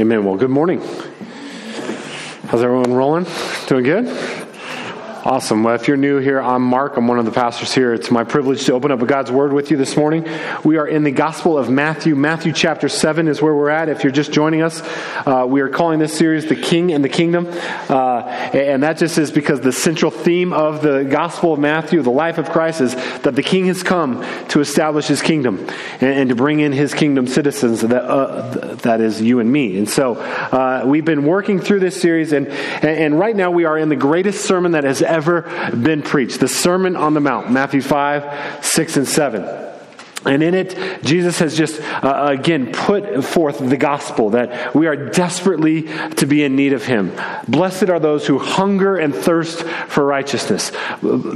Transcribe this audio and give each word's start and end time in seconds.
Amen. 0.00 0.24
Well, 0.24 0.36
good 0.36 0.48
morning. 0.48 0.80
How's 2.46 2.62
everyone 2.62 2.94
rolling? 2.94 3.26
Doing 3.66 3.84
good? 3.84 4.29
Awesome. 5.22 5.64
Well, 5.64 5.74
if 5.74 5.86
you're 5.86 5.98
new 5.98 6.16
here, 6.16 6.40
I'm 6.40 6.62
Mark. 6.62 6.96
I'm 6.96 7.06
one 7.06 7.18
of 7.18 7.26
the 7.26 7.30
pastors 7.30 7.74
here. 7.74 7.92
It's 7.92 8.10
my 8.10 8.24
privilege 8.24 8.64
to 8.64 8.72
open 8.72 8.90
up 8.90 9.06
God's 9.06 9.30
Word 9.30 9.52
with 9.52 9.70
you 9.70 9.76
this 9.76 9.94
morning. 9.94 10.26
We 10.64 10.78
are 10.78 10.88
in 10.88 11.04
the 11.04 11.10
Gospel 11.10 11.58
of 11.58 11.68
Matthew. 11.68 12.16
Matthew 12.16 12.54
chapter 12.54 12.88
7 12.88 13.28
is 13.28 13.42
where 13.42 13.54
we're 13.54 13.68
at. 13.68 13.90
If 13.90 14.02
you're 14.02 14.14
just 14.14 14.32
joining 14.32 14.62
us, 14.62 14.80
uh, 15.26 15.44
we 15.46 15.60
are 15.60 15.68
calling 15.68 15.98
this 15.98 16.16
series 16.16 16.46
The 16.46 16.56
King 16.56 16.90
and 16.92 17.04
the 17.04 17.10
Kingdom. 17.10 17.46
Uh, 17.46 18.22
and 18.54 18.82
that 18.82 18.96
just 18.96 19.18
is 19.18 19.30
because 19.30 19.60
the 19.60 19.72
central 19.72 20.10
theme 20.10 20.54
of 20.54 20.80
the 20.80 21.04
Gospel 21.04 21.52
of 21.52 21.60
Matthew, 21.60 22.00
the 22.00 22.08
life 22.08 22.38
of 22.38 22.48
Christ, 22.48 22.80
is 22.80 22.94
that 22.94 23.34
the 23.36 23.42
King 23.42 23.66
has 23.66 23.82
come 23.82 24.24
to 24.48 24.60
establish 24.60 25.06
his 25.06 25.20
kingdom 25.20 25.58
and, 26.00 26.14
and 26.18 26.28
to 26.30 26.34
bring 26.34 26.60
in 26.60 26.72
his 26.72 26.94
kingdom 26.94 27.26
citizens, 27.26 27.82
that, 27.82 28.04
uh, 28.04 28.74
that 28.76 29.02
is 29.02 29.20
you 29.20 29.40
and 29.40 29.52
me. 29.52 29.76
And 29.76 29.88
so 29.88 30.14
uh, 30.14 30.84
we've 30.86 31.04
been 31.04 31.26
working 31.26 31.60
through 31.60 31.80
this 31.80 32.00
series, 32.00 32.32
and, 32.32 32.48
and 32.48 33.18
right 33.18 33.36
now 33.36 33.50
we 33.50 33.66
are 33.66 33.76
in 33.76 33.90
the 33.90 33.96
greatest 33.96 34.46
sermon 34.46 34.72
that 34.72 34.84
has 34.84 35.02
ever 35.10 35.42
been 35.70 36.02
preached 36.02 36.40
the 36.40 36.48
Sermon 36.48 36.96
on 36.96 37.14
the 37.14 37.20
Mount, 37.20 37.50
Matthew 37.50 37.82
5, 37.82 38.64
6, 38.64 38.96
and 38.96 39.08
7. 39.08 39.70
And 40.26 40.42
in 40.42 40.54
it, 40.54 41.02
Jesus 41.02 41.38
has 41.38 41.56
just 41.56 41.80
uh, 41.80 42.26
again 42.28 42.72
put 42.72 43.24
forth 43.24 43.58
the 43.58 43.78
gospel 43.78 44.30
that 44.30 44.74
we 44.74 44.86
are 44.86 45.10
desperately 45.10 45.82
to 46.16 46.26
be 46.26 46.44
in 46.44 46.56
need 46.56 46.74
of 46.74 46.84
Him. 46.84 47.12
Blessed 47.48 47.88
are 47.88 47.98
those 47.98 48.26
who 48.26 48.38
hunger 48.38 48.98
and 48.98 49.14
thirst 49.14 49.62
for 49.62 50.04
righteousness, 50.04 50.70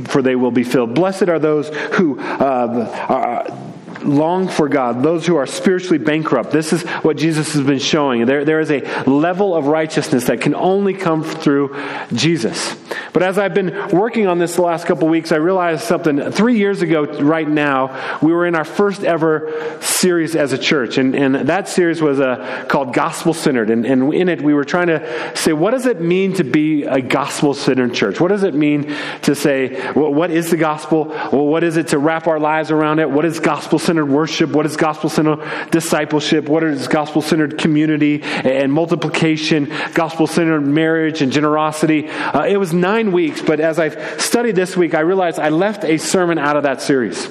for 0.04 0.20
they 0.20 0.36
will 0.36 0.50
be 0.50 0.64
filled. 0.64 0.94
Blessed 0.94 1.30
are 1.30 1.38
those 1.38 1.70
who 1.94 2.20
uh, 2.20 3.06
are 3.08 3.73
long 4.04 4.48
for 4.48 4.68
God, 4.68 5.02
those 5.02 5.26
who 5.26 5.36
are 5.36 5.46
spiritually 5.46 5.98
bankrupt. 5.98 6.50
This 6.50 6.72
is 6.72 6.82
what 7.02 7.16
Jesus 7.16 7.54
has 7.54 7.66
been 7.66 7.78
showing. 7.78 8.26
There, 8.26 8.44
there 8.44 8.60
is 8.60 8.70
a 8.70 8.80
level 9.04 9.54
of 9.54 9.66
righteousness 9.66 10.24
that 10.26 10.40
can 10.40 10.54
only 10.54 10.94
come 10.94 11.24
through 11.24 11.76
Jesus. 12.12 12.76
But 13.12 13.22
as 13.22 13.38
I've 13.38 13.54
been 13.54 13.88
working 13.90 14.26
on 14.26 14.38
this 14.38 14.56
the 14.56 14.62
last 14.62 14.86
couple 14.86 15.08
weeks, 15.08 15.32
I 15.32 15.36
realized 15.36 15.84
something. 15.84 16.32
Three 16.32 16.58
years 16.58 16.82
ago, 16.82 17.04
right 17.04 17.48
now, 17.48 18.18
we 18.20 18.32
were 18.32 18.46
in 18.46 18.54
our 18.54 18.64
first 18.64 19.04
ever 19.04 19.78
series 19.80 20.34
as 20.34 20.52
a 20.52 20.58
church. 20.58 20.98
And, 20.98 21.14
and 21.14 21.34
that 21.48 21.68
series 21.68 22.02
was 22.02 22.20
uh, 22.20 22.66
called 22.68 22.92
Gospel 22.92 23.32
Centered. 23.32 23.70
And, 23.70 23.86
and 23.86 24.12
in 24.12 24.28
it, 24.28 24.42
we 24.42 24.52
were 24.52 24.64
trying 24.64 24.88
to 24.88 25.32
say, 25.36 25.52
what 25.52 25.70
does 25.70 25.86
it 25.86 26.00
mean 26.00 26.34
to 26.34 26.44
be 26.44 26.84
a 26.84 27.00
gospel 27.00 27.54
centered 27.54 27.94
church? 27.94 28.20
What 28.20 28.28
does 28.28 28.42
it 28.42 28.54
mean 28.54 28.94
to 29.22 29.34
say, 29.34 29.92
well, 29.92 30.12
what 30.12 30.30
is 30.30 30.50
the 30.50 30.56
gospel? 30.56 31.06
Well, 31.06 31.46
what 31.46 31.62
is 31.62 31.76
it 31.76 31.88
to 31.88 31.98
wrap 31.98 32.26
our 32.26 32.40
lives 32.40 32.70
around 32.70 32.98
it? 32.98 33.08
What 33.08 33.24
is 33.24 33.38
gospel 33.40 33.78
centered? 33.78 33.93
Centered 33.94 34.06
worship? 34.06 34.50
What 34.50 34.66
is 34.66 34.76
gospel 34.76 35.08
centered 35.08 35.70
discipleship? 35.70 36.48
What 36.48 36.64
is 36.64 36.88
gospel 36.88 37.22
centered 37.22 37.58
community 37.58 38.22
and 38.22 38.72
multiplication? 38.72 39.72
Gospel 39.94 40.26
centered 40.26 40.62
marriage 40.62 41.22
and 41.22 41.30
generosity? 41.30 42.08
Uh, 42.08 42.42
it 42.42 42.56
was 42.56 42.72
nine 42.72 43.12
weeks, 43.12 43.40
but 43.40 43.60
as 43.60 43.78
I've 43.78 44.20
studied 44.20 44.56
this 44.56 44.76
week, 44.76 44.94
I 44.94 45.00
realized 45.00 45.38
I 45.38 45.50
left 45.50 45.84
a 45.84 45.98
sermon 45.98 46.38
out 46.38 46.56
of 46.56 46.64
that 46.64 46.82
series. 46.82 47.28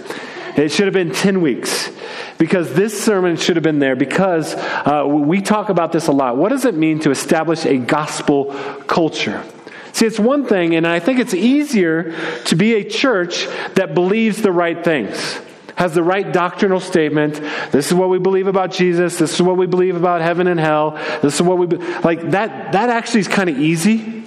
It 0.55 0.71
should 0.71 0.85
have 0.85 0.93
been 0.93 1.11
10 1.11 1.41
weeks 1.41 1.91
because 2.37 2.73
this 2.73 3.03
sermon 3.03 3.35
should 3.35 3.57
have 3.57 3.63
been 3.63 3.79
there 3.79 3.97
because 3.97 4.55
uh, 4.55 5.03
we 5.05 5.41
talk 5.41 5.67
about 5.67 5.91
this 5.91 6.07
a 6.07 6.13
lot. 6.13 6.37
What 6.37 6.49
does 6.49 6.63
it 6.63 6.75
mean 6.75 7.01
to 7.01 7.11
establish 7.11 7.65
a 7.65 7.77
gospel 7.77 8.53
culture? 8.87 9.43
See, 9.91 10.05
it's 10.05 10.19
one 10.19 10.45
thing, 10.45 10.75
and 10.75 10.87
I 10.87 11.01
think 11.01 11.19
it's 11.19 11.33
easier 11.33 12.15
to 12.45 12.55
be 12.55 12.75
a 12.75 12.85
church 12.85 13.47
that 13.75 13.93
believes 13.93 14.41
the 14.41 14.53
right 14.53 14.81
things 14.81 15.41
has 15.75 15.93
the 15.93 16.03
right 16.03 16.31
doctrinal 16.31 16.79
statement. 16.79 17.35
This 17.71 17.87
is 17.87 17.93
what 17.93 18.09
we 18.09 18.19
believe 18.19 18.47
about 18.47 18.71
Jesus. 18.71 19.17
This 19.17 19.33
is 19.33 19.41
what 19.41 19.57
we 19.57 19.65
believe 19.65 19.95
about 19.95 20.21
heaven 20.21 20.47
and 20.47 20.59
hell. 20.59 20.91
This 21.21 21.35
is 21.35 21.41
what 21.41 21.57
we 21.57 21.67
be- 21.67 21.77
like 21.77 22.31
that 22.31 22.73
that 22.73 22.89
actually 22.89 23.21
is 23.21 23.27
kind 23.27 23.49
of 23.49 23.59
easy. 23.59 24.23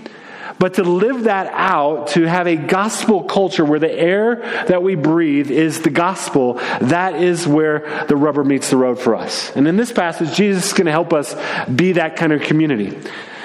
But 0.58 0.74
to 0.74 0.84
live 0.84 1.24
that 1.24 1.48
out, 1.52 2.08
to 2.08 2.22
have 2.22 2.46
a 2.46 2.56
gospel 2.56 3.24
culture 3.24 3.64
where 3.64 3.78
the 3.78 3.92
air 3.92 4.36
that 4.68 4.82
we 4.82 4.94
breathe 4.94 5.50
is 5.50 5.82
the 5.82 5.90
gospel, 5.90 6.54
that 6.80 7.16
is 7.16 7.46
where 7.46 8.06
the 8.08 8.16
rubber 8.16 8.42
meets 8.42 8.70
the 8.70 8.78
road 8.78 8.98
for 8.98 9.14
us. 9.14 9.54
And 9.54 9.68
in 9.68 9.76
this 9.76 9.92
passage, 9.92 10.34
Jesus 10.34 10.68
is 10.68 10.72
going 10.72 10.86
to 10.86 10.92
help 10.92 11.12
us 11.12 11.34
be 11.68 11.92
that 11.92 12.16
kind 12.16 12.32
of 12.32 12.40
community. 12.40 12.98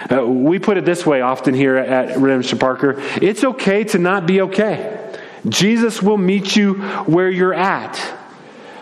Uh, 0.09 0.25
we 0.25 0.57
put 0.57 0.77
it 0.77 0.85
this 0.85 1.05
way 1.05 1.21
often 1.21 1.53
here 1.53 1.75
at 1.77 2.17
Redemption 2.17 2.57
Parker 2.57 2.95
it's 3.21 3.43
okay 3.43 3.83
to 3.85 3.99
not 3.99 4.25
be 4.25 4.41
okay. 4.41 5.00
Jesus 5.47 6.01
will 6.01 6.17
meet 6.17 6.55
you 6.55 6.75
where 7.05 7.29
you're 7.29 7.53
at. 7.53 8.20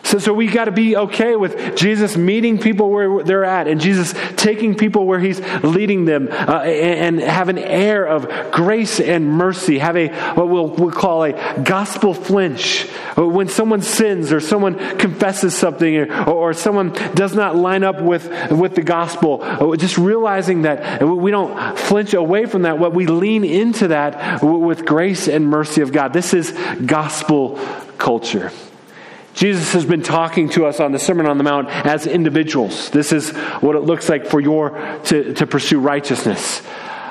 So, 0.09 0.17
so 0.17 0.33
we 0.33 0.47
got 0.47 0.65
to 0.65 0.71
be 0.71 0.97
okay 0.97 1.35
with 1.35 1.77
Jesus 1.77 2.17
meeting 2.17 2.57
people 2.57 2.89
where 2.89 3.21
they're 3.21 3.45
at 3.45 3.67
and 3.67 3.79
Jesus 3.79 4.15
taking 4.37 4.73
people 4.73 5.05
where 5.05 5.19
he's 5.19 5.39
leading 5.63 6.05
them 6.05 6.29
uh, 6.31 6.61
and, 6.63 7.19
and, 7.19 7.29
have 7.29 7.47
an 7.47 7.59
air 7.59 8.07
of 8.07 8.51
grace 8.51 8.99
and 8.99 9.27
mercy. 9.29 9.77
Have 9.77 9.95
a, 9.95 10.07
what 10.33 10.49
we'll, 10.49 10.69
we'll 10.69 10.91
call 10.91 11.25
a 11.25 11.61
gospel 11.61 12.15
flinch. 12.15 12.87
When 13.17 13.49
someone 13.49 13.83
sins 13.83 14.31
or 14.31 14.39
someone 14.39 14.97
confesses 14.97 15.55
something 15.55 15.95
or, 15.97 16.27
or 16.27 16.53
someone 16.53 16.89
does 17.13 17.35
not 17.35 17.55
line 17.55 17.83
up 17.83 18.01
with, 18.01 18.49
with 18.49 18.73
the 18.73 18.81
gospel, 18.81 19.43
uh, 19.43 19.75
just 19.75 19.99
realizing 19.99 20.63
that 20.63 21.03
we 21.03 21.29
don't 21.29 21.77
flinch 21.77 22.15
away 22.15 22.47
from 22.47 22.63
that, 22.63 22.79
what 22.79 22.95
we 22.95 23.05
lean 23.05 23.43
into 23.43 23.89
that 23.89 24.41
with 24.41 24.87
grace 24.87 25.27
and 25.27 25.45
mercy 25.45 25.81
of 25.81 25.91
God. 25.91 26.13
This 26.13 26.33
is 26.33 26.51
gospel 26.83 27.59
culture. 27.99 28.51
Jesus 29.39 29.71
has 29.71 29.85
been 29.85 30.03
talking 30.03 30.49
to 30.49 30.65
us 30.65 30.81
on 30.81 30.91
the 30.91 30.99
Sermon 30.99 31.25
on 31.25 31.37
the 31.37 31.45
Mount 31.45 31.69
as 31.69 32.05
individuals. 32.05 32.89
This 32.89 33.13
is 33.13 33.29
what 33.61 33.77
it 33.77 33.83
looks 33.83 34.09
like 34.09 34.25
for 34.25 34.41
your 34.41 34.71
to, 35.05 35.33
to 35.35 35.47
pursue 35.47 35.79
righteousness. 35.79 36.61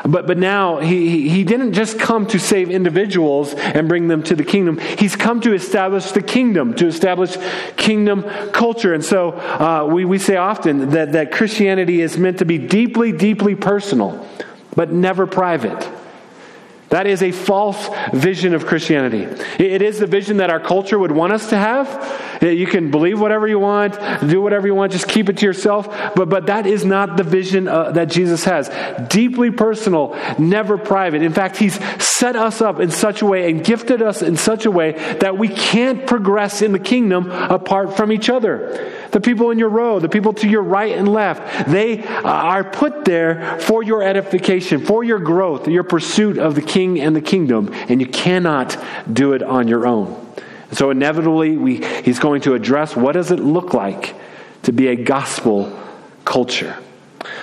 But, 0.04 0.26
but 0.26 0.36
now 0.36 0.76
he, 0.76 1.30
he 1.30 1.42
didn't 1.42 1.72
just 1.72 1.98
come 1.98 2.26
to 2.26 2.38
save 2.38 2.70
individuals 2.70 3.54
and 3.54 3.88
bring 3.88 4.08
them 4.08 4.22
to 4.24 4.36
the 4.36 4.44
kingdom. 4.44 4.76
He's 4.76 5.16
come 5.16 5.40
to 5.40 5.54
establish 5.54 6.12
the 6.12 6.20
kingdom, 6.20 6.74
to 6.74 6.86
establish 6.86 7.34
kingdom 7.78 8.24
culture. 8.52 8.92
And 8.92 9.02
so 9.02 9.30
uh, 9.30 9.88
we, 9.90 10.04
we 10.04 10.18
say 10.18 10.36
often 10.36 10.90
that, 10.90 11.12
that 11.12 11.32
Christianity 11.32 12.02
is 12.02 12.18
meant 12.18 12.40
to 12.40 12.44
be 12.44 12.58
deeply, 12.58 13.10
deeply 13.10 13.54
personal, 13.54 14.28
but 14.76 14.92
never 14.92 15.26
private. 15.26 15.97
That 16.90 17.06
is 17.06 17.22
a 17.22 17.32
false 17.32 17.88
vision 18.14 18.54
of 18.54 18.66
Christianity. 18.66 19.24
It 19.62 19.82
is 19.82 19.98
the 19.98 20.06
vision 20.06 20.38
that 20.38 20.48
our 20.48 20.60
culture 20.60 20.98
would 20.98 21.12
want 21.12 21.34
us 21.34 21.50
to 21.50 21.56
have. 21.56 22.42
You 22.42 22.66
can 22.66 22.90
believe 22.90 23.20
whatever 23.20 23.46
you 23.46 23.58
want, 23.58 23.98
do 24.26 24.40
whatever 24.40 24.66
you 24.66 24.74
want, 24.74 24.92
just 24.92 25.08
keep 25.08 25.28
it 25.28 25.38
to 25.38 25.46
yourself. 25.46 25.88
But, 26.14 26.28
but 26.30 26.46
that 26.46 26.66
is 26.66 26.84
not 26.84 27.16
the 27.16 27.24
vision 27.24 27.68
uh, 27.68 27.92
that 27.92 28.06
Jesus 28.06 28.44
has. 28.44 28.70
Deeply 29.08 29.50
personal, 29.50 30.16
never 30.38 30.78
private. 30.78 31.22
In 31.22 31.32
fact, 31.32 31.56
He's 31.56 31.74
set 32.02 32.36
us 32.36 32.60
up 32.60 32.80
in 32.80 32.90
such 32.90 33.22
a 33.22 33.26
way 33.26 33.50
and 33.50 33.62
gifted 33.64 34.00
us 34.00 34.22
in 34.22 34.36
such 34.36 34.64
a 34.64 34.70
way 34.70 34.92
that 35.20 35.36
we 35.36 35.48
can't 35.48 36.06
progress 36.06 36.62
in 36.62 36.72
the 36.72 36.78
kingdom 36.78 37.30
apart 37.30 37.96
from 37.96 38.12
each 38.12 38.30
other. 38.30 38.97
The 39.10 39.20
people 39.20 39.50
in 39.50 39.58
your 39.58 39.68
row, 39.68 39.98
the 39.98 40.08
people 40.08 40.32
to 40.34 40.48
your 40.48 40.62
right 40.62 40.96
and 40.96 41.08
left, 41.08 41.68
they 41.68 42.04
are 42.04 42.64
put 42.64 43.04
there 43.04 43.58
for 43.60 43.82
your 43.82 44.02
edification, 44.02 44.84
for 44.84 45.02
your 45.02 45.18
growth, 45.18 45.66
your 45.68 45.84
pursuit 45.84 46.38
of 46.38 46.54
the 46.54 46.62
king 46.62 47.00
and 47.00 47.16
the 47.16 47.20
kingdom, 47.20 47.72
and 47.72 48.00
you 48.00 48.06
cannot 48.06 48.76
do 49.12 49.32
it 49.32 49.42
on 49.42 49.68
your 49.68 49.86
own. 49.86 50.24
So 50.72 50.90
inevitably, 50.90 51.56
we, 51.56 51.84
he's 52.02 52.18
going 52.18 52.42
to 52.42 52.54
address 52.54 52.94
what 52.94 53.12
does 53.12 53.30
it 53.30 53.40
look 53.40 53.72
like 53.72 54.14
to 54.64 54.72
be 54.72 54.88
a 54.88 54.96
gospel 54.96 55.78
culture. 56.24 56.76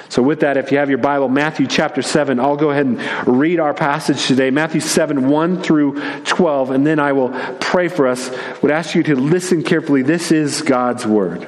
So, 0.10 0.22
with 0.22 0.42
that, 0.42 0.58
if 0.58 0.72
you 0.72 0.78
have 0.78 0.90
your 0.90 1.00
Bible, 1.00 1.28
Matthew 1.28 1.68
chapter 1.68 2.02
7, 2.02 2.40
I'll 2.40 2.56
go 2.56 2.72
ahead 2.72 2.86
and 2.86 3.28
read 3.28 3.60
our 3.60 3.74
passage 3.74 4.26
today 4.28 4.50
Matthew 4.50 4.80
7, 4.80 5.28
1 5.28 5.62
through 5.62 6.24
12, 6.24 6.72
and 6.72 6.88
then 6.88 7.00
I 7.00 7.12
will 7.12 7.30
pray 7.60 7.88
for 7.88 8.08
us. 8.08 8.30
Would 8.62 8.72
ask 8.72 8.96
you 8.96 9.04
to 9.04 9.16
listen 9.16 9.64
carefully. 9.64 10.02
This 10.02 10.32
is 10.32 10.62
God's 10.62 11.06
word. 11.06 11.48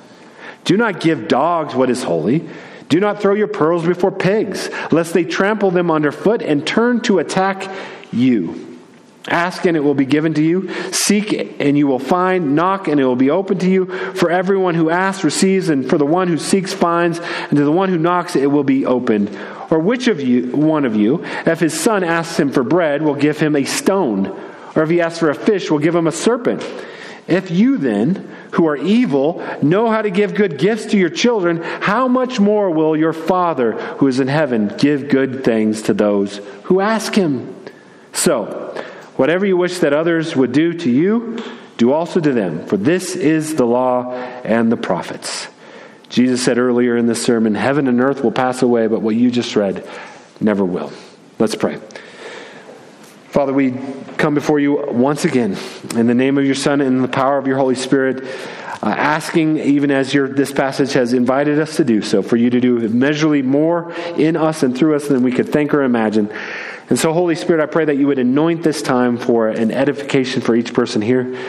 Do 0.63 0.77
not 0.77 0.99
give 0.99 1.27
dogs 1.27 1.75
what 1.75 1.89
is 1.89 2.03
holy. 2.03 2.47
Do 2.89 2.99
not 2.99 3.21
throw 3.21 3.33
your 3.33 3.47
pearls 3.47 3.85
before 3.85 4.11
pigs, 4.11 4.69
lest 4.91 5.13
they 5.13 5.23
trample 5.23 5.71
them 5.71 5.89
underfoot 5.89 6.41
and 6.41 6.67
turn 6.67 7.01
to 7.01 7.19
attack 7.19 7.73
you. 8.11 8.79
Ask 9.27 9.65
and 9.65 9.77
it 9.77 9.81
will 9.81 9.93
be 9.93 10.05
given 10.05 10.33
to 10.33 10.43
you. 10.43 10.73
Seek 10.91 11.55
and 11.61 11.77
you 11.77 11.87
will 11.87 11.99
find. 11.99 12.55
Knock 12.55 12.87
and 12.87 12.99
it 12.99 13.05
will 13.05 13.15
be 13.15 13.29
open 13.29 13.59
to 13.59 13.69
you. 13.69 13.85
For 14.15 14.31
everyone 14.31 14.75
who 14.75 14.89
asks 14.89 15.23
receives, 15.23 15.69
and 15.69 15.87
for 15.87 15.97
the 15.97 16.05
one 16.05 16.27
who 16.27 16.37
seeks 16.37 16.73
finds, 16.73 17.19
and 17.19 17.57
to 17.57 17.63
the 17.63 17.71
one 17.71 17.89
who 17.89 17.97
knocks 17.97 18.35
it 18.35 18.47
will 18.47 18.63
be 18.63 18.85
opened. 18.85 19.29
Or 19.69 19.79
which 19.79 20.07
of 20.07 20.19
you, 20.19 20.47
one 20.47 20.85
of 20.85 20.95
you, 20.95 21.23
if 21.45 21.59
his 21.59 21.79
son 21.79 22.03
asks 22.03 22.37
him 22.37 22.51
for 22.51 22.63
bread, 22.63 23.03
will 23.03 23.15
give 23.15 23.39
him 23.39 23.55
a 23.55 23.63
stone? 23.63 24.27
Or 24.75 24.83
if 24.83 24.89
he 24.89 25.01
asks 25.01 25.19
for 25.19 25.29
a 25.29 25.35
fish, 25.35 25.69
will 25.69 25.79
give 25.79 25.95
him 25.95 26.07
a 26.07 26.11
serpent? 26.11 26.61
If 27.31 27.49
you 27.49 27.77
then, 27.77 28.29
who 28.51 28.67
are 28.67 28.77
evil, 28.77 29.43
know 29.61 29.89
how 29.89 30.01
to 30.01 30.09
give 30.09 30.35
good 30.35 30.59
gifts 30.59 30.85
to 30.87 30.97
your 30.97 31.09
children, 31.09 31.61
how 31.61 32.07
much 32.07 32.39
more 32.39 32.69
will 32.69 32.95
your 32.95 33.13
Father 33.13 33.71
who 33.71 34.07
is 34.07 34.19
in 34.19 34.27
heaven 34.27 34.73
give 34.77 35.09
good 35.09 35.43
things 35.43 35.83
to 35.83 35.93
those 35.93 36.37
who 36.63 36.81
ask 36.81 37.15
him? 37.15 37.55
So, 38.13 38.61
Whatever 39.21 39.45
you 39.45 39.55
wish 39.55 39.77
that 39.79 39.93
others 39.93 40.35
would 40.35 40.51
do 40.51 40.73
to 40.73 40.89
you, 40.89 41.37
do 41.77 41.91
also 41.91 42.19
to 42.19 42.33
them, 42.33 42.65
for 42.65 42.75
this 42.75 43.15
is 43.15 43.53
the 43.53 43.67
law 43.67 44.13
and 44.13 44.71
the 44.71 44.77
prophets. 44.77 45.47
Jesus 46.09 46.43
said 46.43 46.57
earlier 46.57 46.97
in 46.97 47.05
this 47.05 47.23
sermon, 47.23 47.53
Heaven 47.53 47.87
and 47.87 48.01
earth 48.01 48.23
will 48.23 48.31
pass 48.31 48.63
away, 48.63 48.87
but 48.87 49.03
what 49.03 49.15
you 49.15 49.29
just 49.29 49.55
read 49.55 49.87
never 50.39 50.65
will. 50.65 50.91
Let's 51.37 51.53
pray. 51.53 51.79
Father, 53.31 53.53
we 53.53 53.71
come 54.17 54.33
before 54.33 54.59
you 54.59 54.91
once 54.91 55.23
again 55.23 55.55
in 55.95 56.07
the 56.07 56.13
name 56.13 56.37
of 56.37 56.43
your 56.43 56.53
Son 56.53 56.81
and 56.81 57.01
the 57.01 57.07
power 57.07 57.37
of 57.37 57.47
your 57.47 57.55
Holy 57.55 57.75
Spirit, 57.75 58.25
uh, 58.83 58.87
asking, 58.87 59.57
even 59.57 59.89
as 59.89 60.13
your, 60.13 60.27
this 60.27 60.51
passage 60.51 60.91
has 60.91 61.13
invited 61.13 61.57
us 61.57 61.77
to 61.77 61.85
do 61.85 62.01
so, 62.01 62.21
for 62.21 62.35
you 62.35 62.49
to 62.49 62.59
do 62.59 62.79
immeasurably 62.79 63.41
more 63.41 63.93
in 64.17 64.35
us 64.35 64.63
and 64.63 64.77
through 64.77 64.97
us 64.97 65.07
than 65.07 65.23
we 65.23 65.31
could 65.31 65.47
think 65.47 65.73
or 65.73 65.83
imagine. 65.83 66.29
And 66.89 66.99
so, 66.99 67.13
Holy 67.13 67.35
Spirit, 67.35 67.63
I 67.63 67.67
pray 67.67 67.85
that 67.85 67.95
you 67.95 68.07
would 68.07 68.19
anoint 68.19 68.63
this 68.63 68.81
time 68.81 69.17
for 69.17 69.47
an 69.47 69.71
edification 69.71 70.41
for 70.41 70.53
each 70.53 70.73
person 70.73 71.01
here. 71.01 71.39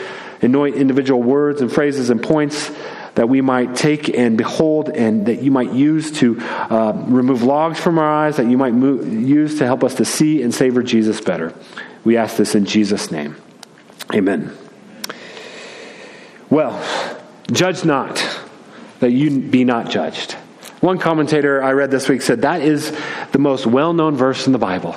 Anoint 0.41 0.77
individual 0.77 1.21
words 1.21 1.59
and 1.59 1.69
phrases 1.69 2.09
and 2.09 2.23
points 2.23 2.71
that 3.15 3.29
we 3.29 3.41
might 3.41 3.75
take 3.75 4.09
and 4.09 4.37
behold 4.37 4.89
and 4.89 5.27
that 5.27 5.41
you 5.41 5.51
might 5.51 5.71
use 5.71 6.11
to 6.19 6.39
uh, 6.39 6.93
remove 7.07 7.43
logs 7.43 7.79
from 7.79 7.99
our 7.99 8.11
eyes, 8.11 8.37
that 8.37 8.47
you 8.47 8.57
might 8.57 8.73
move, 8.73 9.11
use 9.11 9.59
to 9.59 9.65
help 9.65 9.83
us 9.83 9.95
to 9.95 10.05
see 10.05 10.41
and 10.41 10.53
savor 10.53 10.81
Jesus 10.81 11.21
better. 11.21 11.53
We 12.03 12.17
ask 12.17 12.37
this 12.37 12.55
in 12.55 12.65
Jesus' 12.65 13.11
name. 13.11 13.35
Amen. 14.13 14.55
Well, 16.49 16.83
judge 17.51 17.85
not, 17.85 18.25
that 18.99 19.11
you 19.11 19.39
be 19.39 19.63
not 19.63 19.89
judged. 19.89 20.33
One 20.81 20.97
commentator 20.97 21.63
I 21.63 21.71
read 21.71 21.91
this 21.91 22.09
week 22.09 22.21
said 22.21 22.41
that 22.41 22.61
is 22.61 22.95
the 23.31 23.39
most 23.39 23.65
well 23.65 23.93
known 23.93 24.15
verse 24.15 24.47
in 24.47 24.53
the 24.53 24.59
Bible. 24.59 24.95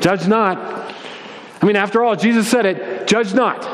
Judge 0.00 0.26
not. 0.26 0.58
I 1.62 1.66
mean, 1.66 1.76
after 1.76 2.02
all, 2.02 2.16
Jesus 2.16 2.50
said 2.50 2.66
it, 2.66 3.06
judge 3.06 3.34
not. 3.34 3.64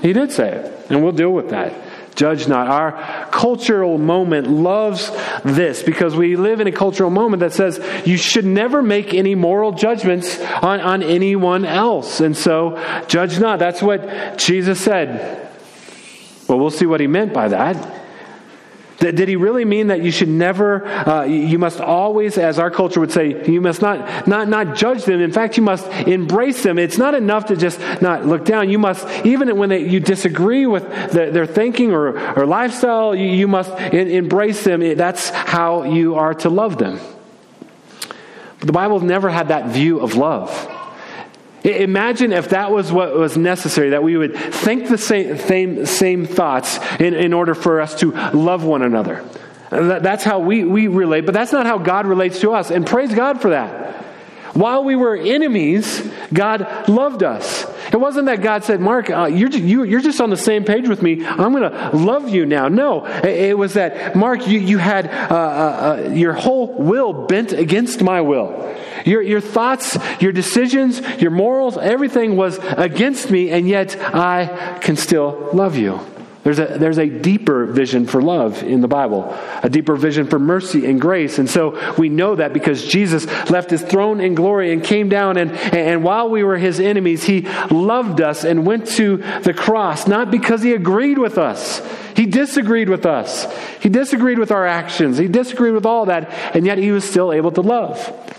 He 0.00 0.12
did 0.12 0.32
say 0.32 0.52
it, 0.52 0.90
and 0.90 1.02
we'll 1.02 1.12
deal 1.12 1.30
with 1.30 1.50
that. 1.50 1.72
Judge 2.18 2.48
not. 2.48 2.66
Our 2.66 3.30
cultural 3.30 3.96
moment 3.96 4.48
loves 4.50 5.08
this 5.44 5.84
because 5.84 6.16
we 6.16 6.34
live 6.34 6.58
in 6.58 6.66
a 6.66 6.72
cultural 6.72 7.10
moment 7.10 7.38
that 7.40 7.52
says 7.52 7.80
you 8.04 8.16
should 8.16 8.44
never 8.44 8.82
make 8.82 9.14
any 9.14 9.36
moral 9.36 9.70
judgments 9.70 10.40
on, 10.40 10.80
on 10.80 11.04
anyone 11.04 11.64
else. 11.64 12.18
And 12.18 12.36
so, 12.36 12.76
judge 13.06 13.38
not. 13.38 13.60
That's 13.60 13.80
what 13.80 14.36
Jesus 14.36 14.80
said. 14.80 15.48
Well, 16.48 16.58
we'll 16.58 16.70
see 16.70 16.86
what 16.86 16.98
he 16.98 17.06
meant 17.06 17.32
by 17.32 17.46
that. 17.46 17.97
Did 18.98 19.28
he 19.28 19.36
really 19.36 19.64
mean 19.64 19.88
that 19.88 20.02
you 20.02 20.10
should 20.10 20.28
never, 20.28 20.84
uh, 20.84 21.22
you 21.22 21.56
must 21.56 21.80
always, 21.80 22.36
as 22.36 22.58
our 22.58 22.68
culture 22.68 22.98
would 22.98 23.12
say, 23.12 23.48
you 23.48 23.60
must 23.60 23.80
not, 23.80 24.26
not, 24.26 24.48
not 24.48 24.74
judge 24.74 25.04
them. 25.04 25.20
In 25.20 25.30
fact, 25.30 25.56
you 25.56 25.62
must 25.62 25.86
embrace 25.86 26.64
them. 26.64 26.80
It's 26.80 26.98
not 26.98 27.14
enough 27.14 27.46
to 27.46 27.56
just 27.56 27.78
not 28.02 28.26
look 28.26 28.44
down. 28.44 28.70
You 28.70 28.78
must, 28.80 29.06
even 29.24 29.56
when 29.56 29.68
they, 29.68 29.86
you 29.86 30.00
disagree 30.00 30.66
with 30.66 30.82
the, 31.12 31.30
their 31.30 31.46
thinking 31.46 31.92
or, 31.92 32.18
or 32.36 32.44
lifestyle, 32.44 33.14
you, 33.14 33.26
you 33.26 33.46
must 33.46 33.70
in, 33.70 34.08
embrace 34.08 34.64
them. 34.64 34.80
That's 34.96 35.30
how 35.30 35.84
you 35.84 36.16
are 36.16 36.34
to 36.34 36.48
love 36.48 36.78
them. 36.78 36.98
But 38.58 38.66
the 38.66 38.72
Bible 38.72 38.98
never 38.98 39.30
had 39.30 39.48
that 39.48 39.68
view 39.68 40.00
of 40.00 40.16
love. 40.16 40.50
Imagine 41.64 42.32
if 42.32 42.50
that 42.50 42.70
was 42.70 42.92
what 42.92 43.14
was 43.14 43.36
necessary, 43.36 43.90
that 43.90 44.02
we 44.02 44.16
would 44.16 44.36
think 44.36 44.88
the 44.88 44.98
same, 44.98 45.36
same, 45.38 45.86
same 45.86 46.24
thoughts 46.24 46.78
in, 47.00 47.14
in 47.14 47.32
order 47.32 47.54
for 47.54 47.80
us 47.80 47.98
to 48.00 48.12
love 48.32 48.64
one 48.64 48.82
another. 48.82 49.24
That's 49.70 50.24
how 50.24 50.38
we, 50.38 50.64
we 50.64 50.86
relate, 50.86 51.26
but 51.26 51.34
that's 51.34 51.52
not 51.52 51.66
how 51.66 51.78
God 51.78 52.06
relates 52.06 52.40
to 52.40 52.52
us. 52.52 52.70
And 52.70 52.86
praise 52.86 53.12
God 53.12 53.42
for 53.42 53.50
that. 53.50 53.96
While 54.54 54.84
we 54.84 54.96
were 54.96 55.16
enemies, 55.16 56.00
God 56.32 56.88
loved 56.88 57.22
us. 57.22 57.66
It 57.92 57.98
wasn't 57.98 58.26
that 58.26 58.42
God 58.42 58.64
said, 58.64 58.80
Mark, 58.80 59.10
uh, 59.10 59.26
you're, 59.26 59.50
you, 59.50 59.84
you're 59.84 60.00
just 60.00 60.20
on 60.20 60.30
the 60.30 60.36
same 60.36 60.64
page 60.64 60.88
with 60.88 61.02
me. 61.02 61.24
I'm 61.24 61.52
going 61.52 61.70
to 61.70 61.96
love 61.96 62.28
you 62.28 62.44
now. 62.46 62.68
No, 62.68 63.06
it, 63.06 63.56
was 63.56 63.74
that, 63.74 64.14
Mark, 64.14 64.46
you, 64.46 64.58
you 64.58 64.78
had 64.78 65.06
uh, 65.08 65.34
uh, 65.34 66.04
uh, 66.08 66.10
your 66.10 66.32
whole 66.32 66.74
will 66.74 67.26
bent 67.26 67.52
against 67.52 68.02
my 68.02 68.20
will. 68.20 68.76
Your, 69.04 69.22
your 69.22 69.40
thoughts, 69.40 69.96
your 70.20 70.32
decisions, 70.32 71.00
your 71.20 71.30
morals, 71.30 71.78
everything 71.78 72.36
was 72.36 72.58
against 72.58 73.30
me, 73.30 73.50
and 73.50 73.66
yet 73.68 73.96
I 74.14 74.78
can 74.80 74.96
still 74.96 75.50
love 75.52 75.76
you. 75.76 76.00
There's 76.48 76.60
a, 76.60 76.78
there's 76.78 76.98
a 76.98 77.10
deeper 77.10 77.66
vision 77.66 78.06
for 78.06 78.22
love 78.22 78.62
in 78.62 78.80
the 78.80 78.88
Bible, 78.88 79.36
a 79.62 79.68
deeper 79.68 79.96
vision 79.96 80.26
for 80.28 80.38
mercy 80.38 80.86
and 80.86 80.98
grace. 80.98 81.38
And 81.38 81.50
so 81.50 81.94
we 81.98 82.08
know 82.08 82.36
that 82.36 82.54
because 82.54 82.86
Jesus 82.86 83.26
left 83.50 83.68
his 83.68 83.82
throne 83.82 84.22
in 84.22 84.34
glory 84.34 84.72
and 84.72 84.82
came 84.82 85.10
down, 85.10 85.36
and, 85.36 85.52
and 85.52 86.02
while 86.02 86.30
we 86.30 86.42
were 86.42 86.56
his 86.56 86.80
enemies, 86.80 87.22
he 87.22 87.42
loved 87.70 88.22
us 88.22 88.44
and 88.44 88.64
went 88.64 88.86
to 88.92 89.18
the 89.42 89.52
cross, 89.52 90.08
not 90.08 90.30
because 90.30 90.62
he 90.62 90.72
agreed 90.72 91.18
with 91.18 91.36
us. 91.36 91.82
He 92.16 92.24
disagreed 92.24 92.88
with 92.88 93.04
us. 93.04 93.46
He 93.82 93.90
disagreed 93.90 94.38
with 94.38 94.50
our 94.50 94.66
actions. 94.66 95.18
He 95.18 95.28
disagreed 95.28 95.74
with 95.74 95.84
all 95.84 96.06
that, 96.06 96.30
and 96.56 96.64
yet 96.64 96.78
he 96.78 96.92
was 96.92 97.04
still 97.04 97.30
able 97.30 97.52
to 97.52 97.60
love. 97.60 98.37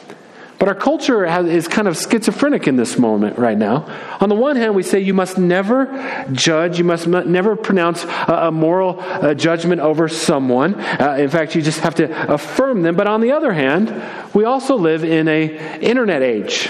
But 0.59 0.67
our 0.67 0.75
culture 0.75 1.25
has, 1.25 1.45
is 1.45 1.69
kind 1.69 1.87
of 1.87 1.97
schizophrenic 1.97 2.67
in 2.67 2.75
this 2.75 2.99
moment 2.99 3.39
right 3.39 3.57
now. 3.57 3.85
On 4.19 4.27
the 4.27 4.35
one 4.35 4.57
hand, 4.57 4.75
we 4.75 4.83
say 4.83 4.99
you 4.99 5.13
must 5.13 5.37
never 5.37 6.27
judge, 6.33 6.77
you 6.77 6.83
must 6.83 7.07
never 7.07 7.55
pronounce 7.55 8.03
a, 8.03 8.47
a 8.47 8.51
moral 8.51 8.99
uh, 8.99 9.33
judgment 9.33 9.79
over 9.79 10.09
someone. 10.09 10.75
Uh, 10.75 11.15
in 11.17 11.29
fact, 11.29 11.55
you 11.55 11.61
just 11.61 11.79
have 11.79 11.95
to 11.95 12.33
affirm 12.33 12.81
them. 12.81 12.97
But 12.97 13.07
on 13.07 13.21
the 13.21 13.31
other 13.31 13.53
hand, 13.53 13.89
we 14.33 14.43
also 14.43 14.75
live 14.75 15.05
in 15.05 15.29
a 15.29 15.79
internet 15.79 16.21
age. 16.21 16.69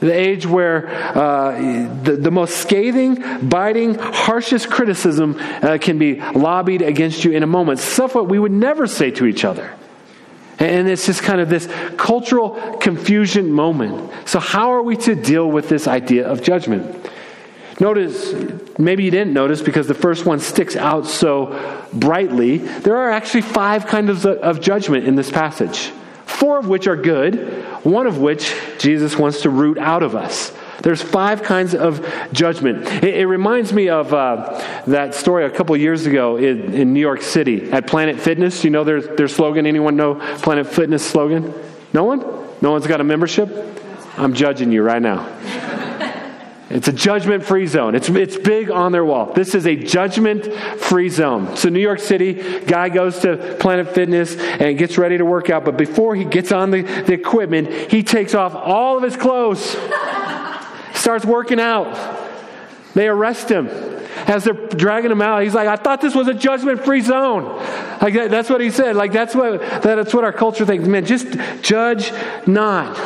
The 0.00 0.12
age 0.12 0.46
where 0.46 0.88
uh, 0.88 2.02
the, 2.02 2.16
the 2.16 2.30
most 2.30 2.56
scathing, 2.56 3.48
biting, 3.48 3.96
harshest 3.96 4.70
criticism 4.70 5.36
uh, 5.38 5.76
can 5.78 5.98
be 5.98 6.20
lobbied 6.20 6.80
against 6.80 7.24
you 7.24 7.32
in 7.32 7.42
a 7.42 7.46
moment. 7.46 7.80
Stuff 7.80 8.14
what 8.14 8.28
we 8.28 8.38
would 8.38 8.52
never 8.52 8.86
say 8.86 9.10
to 9.10 9.26
each 9.26 9.44
other. 9.44 9.74
And 10.58 10.88
it's 10.88 11.06
just 11.06 11.22
kind 11.22 11.40
of 11.40 11.50
this 11.50 11.68
cultural 11.96 12.50
confusion 12.80 13.52
moment. 13.52 14.10
So, 14.26 14.40
how 14.40 14.72
are 14.72 14.82
we 14.82 14.96
to 14.98 15.14
deal 15.14 15.50
with 15.50 15.68
this 15.68 15.86
idea 15.86 16.26
of 16.26 16.42
judgment? 16.42 17.10
Notice, 17.78 18.32
maybe 18.78 19.04
you 19.04 19.10
didn't 19.10 19.34
notice 19.34 19.60
because 19.60 19.86
the 19.86 19.94
first 19.94 20.24
one 20.24 20.40
sticks 20.40 20.76
out 20.76 21.06
so 21.06 21.86
brightly. 21.92 22.58
There 22.58 22.96
are 22.96 23.10
actually 23.10 23.42
five 23.42 23.86
kinds 23.86 24.24
of, 24.24 24.26
of 24.26 24.62
judgment 24.62 25.06
in 25.06 25.14
this 25.14 25.30
passage, 25.30 25.92
four 26.24 26.58
of 26.58 26.68
which 26.68 26.86
are 26.86 26.96
good, 26.96 27.64
one 27.84 28.06
of 28.06 28.16
which 28.16 28.54
Jesus 28.78 29.18
wants 29.18 29.42
to 29.42 29.50
root 29.50 29.76
out 29.76 30.02
of 30.02 30.16
us. 30.16 30.52
There's 30.82 31.02
five 31.02 31.42
kinds 31.42 31.74
of 31.74 32.06
judgment. 32.32 32.86
It, 32.86 33.16
it 33.16 33.26
reminds 33.26 33.72
me 33.72 33.88
of 33.88 34.12
uh, 34.12 34.82
that 34.86 35.14
story 35.14 35.44
a 35.44 35.50
couple 35.50 35.76
years 35.76 36.06
ago 36.06 36.36
in, 36.36 36.74
in, 36.74 36.92
New 36.92 37.00
York 37.00 37.22
City 37.22 37.70
at 37.72 37.86
Planet 37.86 38.20
Fitness. 38.20 38.64
You 38.64 38.70
know 38.70 38.84
their, 38.84 39.00
their 39.00 39.28
slogan? 39.28 39.66
Anyone 39.66 39.96
know 39.96 40.16
Planet 40.38 40.66
Fitness 40.66 41.04
slogan? 41.04 41.52
No 41.92 42.04
one? 42.04 42.20
No 42.60 42.72
one's 42.72 42.86
got 42.86 43.00
a 43.00 43.04
membership? 43.04 43.50
I'm 44.16 44.34
judging 44.34 44.72
you 44.72 44.82
right 44.82 45.02
now. 45.02 45.32
It's 46.68 46.88
a 46.88 46.92
judgment 46.92 47.44
free 47.44 47.68
zone. 47.68 47.94
It's, 47.94 48.08
it's 48.08 48.36
big 48.36 48.72
on 48.72 48.90
their 48.90 49.04
wall. 49.04 49.32
This 49.32 49.54
is 49.54 49.68
a 49.68 49.76
judgment 49.76 50.52
free 50.80 51.08
zone. 51.08 51.56
So, 51.56 51.68
New 51.68 51.80
York 51.80 52.00
City, 52.00 52.34
guy 52.64 52.88
goes 52.88 53.20
to 53.20 53.56
Planet 53.60 53.94
Fitness 53.94 54.34
and 54.36 54.76
gets 54.76 54.98
ready 54.98 55.16
to 55.16 55.24
work 55.24 55.48
out, 55.48 55.64
but 55.64 55.76
before 55.76 56.16
he 56.16 56.24
gets 56.24 56.50
on 56.50 56.72
the, 56.72 56.82
the 56.82 57.12
equipment, 57.12 57.92
he 57.92 58.02
takes 58.02 58.34
off 58.34 58.56
all 58.56 58.96
of 58.96 59.04
his 59.04 59.16
clothes 59.16 59.76
starts 61.06 61.24
working 61.24 61.60
out. 61.60 61.94
They 62.94 63.06
arrest 63.06 63.48
him. 63.48 63.68
As 64.26 64.42
they're 64.42 64.54
dragging 64.54 65.12
him 65.12 65.22
out, 65.22 65.44
he's 65.44 65.54
like, 65.54 65.68
I 65.68 65.76
thought 65.76 66.00
this 66.00 66.16
was 66.16 66.26
a 66.26 66.34
judgment 66.34 66.84
free 66.84 67.00
zone. 67.00 67.44
Like 68.02 68.14
that, 68.14 68.28
that's 68.28 68.50
what 68.50 68.60
he 68.60 68.70
said. 68.70 68.96
Like 68.96 69.12
that's 69.12 69.32
what, 69.32 69.60
that's 69.82 70.12
what 70.12 70.24
our 70.24 70.32
culture 70.32 70.66
thinks. 70.66 70.88
Man, 70.88 71.06
just 71.06 71.28
judge 71.62 72.10
not. 72.44 72.96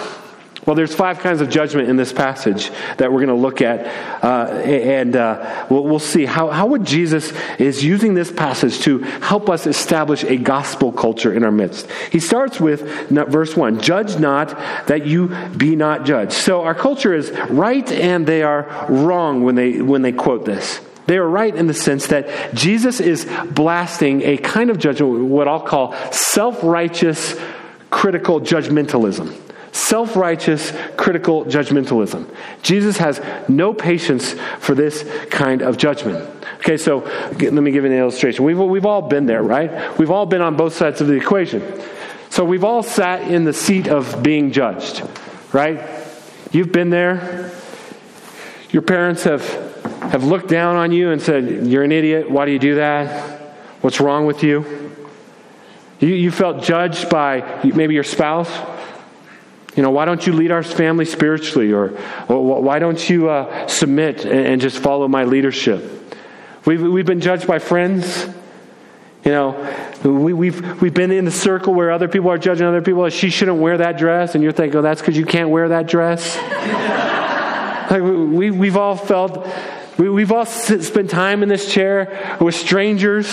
Well, 0.70 0.76
there's 0.76 0.94
five 0.94 1.18
kinds 1.18 1.40
of 1.40 1.50
judgment 1.50 1.88
in 1.88 1.96
this 1.96 2.12
passage 2.12 2.70
that 2.98 3.12
we're 3.12 3.26
going 3.26 3.26
to 3.26 3.34
look 3.34 3.60
at, 3.60 4.24
uh, 4.24 4.52
and 4.52 5.16
uh, 5.16 5.66
we'll, 5.68 5.82
we'll, 5.82 5.98
see 5.98 6.24
how, 6.24 6.48
how 6.50 6.66
would 6.66 6.84
Jesus 6.84 7.32
is 7.58 7.82
using 7.82 8.14
this 8.14 8.30
passage 8.30 8.78
to 8.82 8.98
help 8.98 9.50
us 9.50 9.66
establish 9.66 10.22
a 10.22 10.36
gospel 10.36 10.92
culture 10.92 11.34
in 11.34 11.42
our 11.42 11.50
midst. 11.50 11.90
He 12.12 12.20
starts 12.20 12.60
with 12.60 12.82
verse 13.10 13.56
one: 13.56 13.80
"Judge 13.80 14.20
not, 14.20 14.50
that 14.86 15.08
you 15.08 15.34
be 15.56 15.74
not 15.74 16.04
judged." 16.04 16.34
So 16.34 16.62
our 16.62 16.76
culture 16.76 17.14
is 17.14 17.32
right, 17.50 17.90
and 17.90 18.24
they 18.24 18.44
are 18.44 18.86
wrong 18.88 19.42
when 19.42 19.56
they 19.56 19.82
when 19.82 20.02
they 20.02 20.12
quote 20.12 20.44
this. 20.44 20.80
They 21.08 21.18
are 21.18 21.28
right 21.28 21.52
in 21.52 21.66
the 21.66 21.74
sense 21.74 22.06
that 22.06 22.54
Jesus 22.54 23.00
is 23.00 23.28
blasting 23.50 24.22
a 24.22 24.36
kind 24.36 24.70
of 24.70 24.78
judgment, 24.78 25.24
what 25.24 25.48
I'll 25.48 25.66
call 25.66 25.96
self 26.12 26.62
righteous, 26.62 27.34
critical 27.90 28.40
judgmentalism 28.40 29.36
self 29.72 30.16
righteous, 30.16 30.72
critical 30.96 31.44
judgmentalism. 31.44 32.28
Jesus 32.62 32.98
has 32.98 33.20
no 33.48 33.72
patience 33.72 34.34
for 34.58 34.74
this 34.74 35.04
kind 35.30 35.62
of 35.62 35.76
judgment. 35.76 36.28
Okay, 36.58 36.76
so 36.76 36.98
let 37.38 37.52
me 37.52 37.70
give 37.70 37.84
you 37.84 37.90
an 37.90 37.96
illustration. 37.96 38.44
We've, 38.44 38.58
we've 38.58 38.86
all 38.86 39.02
been 39.02 39.26
there, 39.26 39.42
right? 39.42 39.98
We've 39.98 40.10
all 40.10 40.26
been 40.26 40.42
on 40.42 40.56
both 40.56 40.74
sides 40.74 41.00
of 41.00 41.06
the 41.06 41.14
equation. 41.14 41.62
So 42.28 42.44
we've 42.44 42.64
all 42.64 42.82
sat 42.82 43.22
in 43.30 43.44
the 43.44 43.52
seat 43.52 43.88
of 43.88 44.22
being 44.22 44.52
judged, 44.52 45.02
right? 45.52 45.82
You've 46.52 46.72
been 46.72 46.90
there. 46.90 47.52
Your 48.70 48.82
parents 48.82 49.24
have, 49.24 49.42
have 50.02 50.24
looked 50.24 50.48
down 50.48 50.76
on 50.76 50.92
you 50.92 51.10
and 51.10 51.20
said, 51.20 51.66
You're 51.66 51.82
an 51.82 51.92
idiot. 51.92 52.30
Why 52.30 52.46
do 52.46 52.52
you 52.52 52.58
do 52.58 52.76
that? 52.76 53.40
What's 53.80 54.00
wrong 54.00 54.26
with 54.26 54.44
you? 54.44 54.90
You, 55.98 56.08
you 56.08 56.30
felt 56.30 56.62
judged 56.62 57.08
by 57.08 57.60
maybe 57.64 57.94
your 57.94 58.04
spouse 58.04 58.50
you 59.76 59.82
know, 59.82 59.90
why 59.90 60.04
don't 60.04 60.26
you 60.26 60.32
lead 60.32 60.50
our 60.50 60.62
family 60.62 61.04
spiritually? 61.04 61.72
Or, 61.72 61.88
why 62.28 62.78
don't 62.78 63.08
you 63.08 63.28
uh, 63.28 63.66
submit 63.68 64.24
and, 64.24 64.46
and, 64.46 64.60
just 64.60 64.78
follow 64.78 65.06
my 65.06 65.24
leadership? 65.24 66.16
We've, 66.64 66.82
we've 66.82 67.06
been 67.06 67.20
judged 67.20 67.46
by 67.46 67.60
friends. 67.60 68.26
You 69.24 69.32
know, 69.32 70.00
we, 70.02 70.32
we've, 70.32 70.82
we've 70.82 70.94
been 70.94 71.12
in 71.12 71.24
the 71.24 71.30
circle 71.30 71.72
where 71.72 71.92
other 71.92 72.08
people 72.08 72.30
are 72.30 72.38
judging 72.38 72.66
other 72.66 72.82
people. 72.82 73.08
She 73.10 73.30
shouldn't 73.30 73.58
wear 73.58 73.78
that 73.78 73.96
dress. 73.96 74.34
And 74.34 74.42
you're 74.42 74.52
thinking, 74.52 74.78
oh, 74.78 74.82
that's 74.82 75.00
because 75.00 75.16
you 75.16 75.26
can't 75.26 75.50
wear 75.50 75.68
that 75.68 75.86
dress. 75.86 76.36
like 77.90 78.02
we, 78.02 78.50
we've 78.50 78.76
all 78.76 78.96
felt, 78.96 79.46
we, 79.98 80.10
we've 80.10 80.32
all 80.32 80.46
spent 80.46 81.10
time 81.10 81.42
in 81.42 81.48
this 81.48 81.72
chair 81.72 82.36
with 82.40 82.54
strangers 82.54 83.28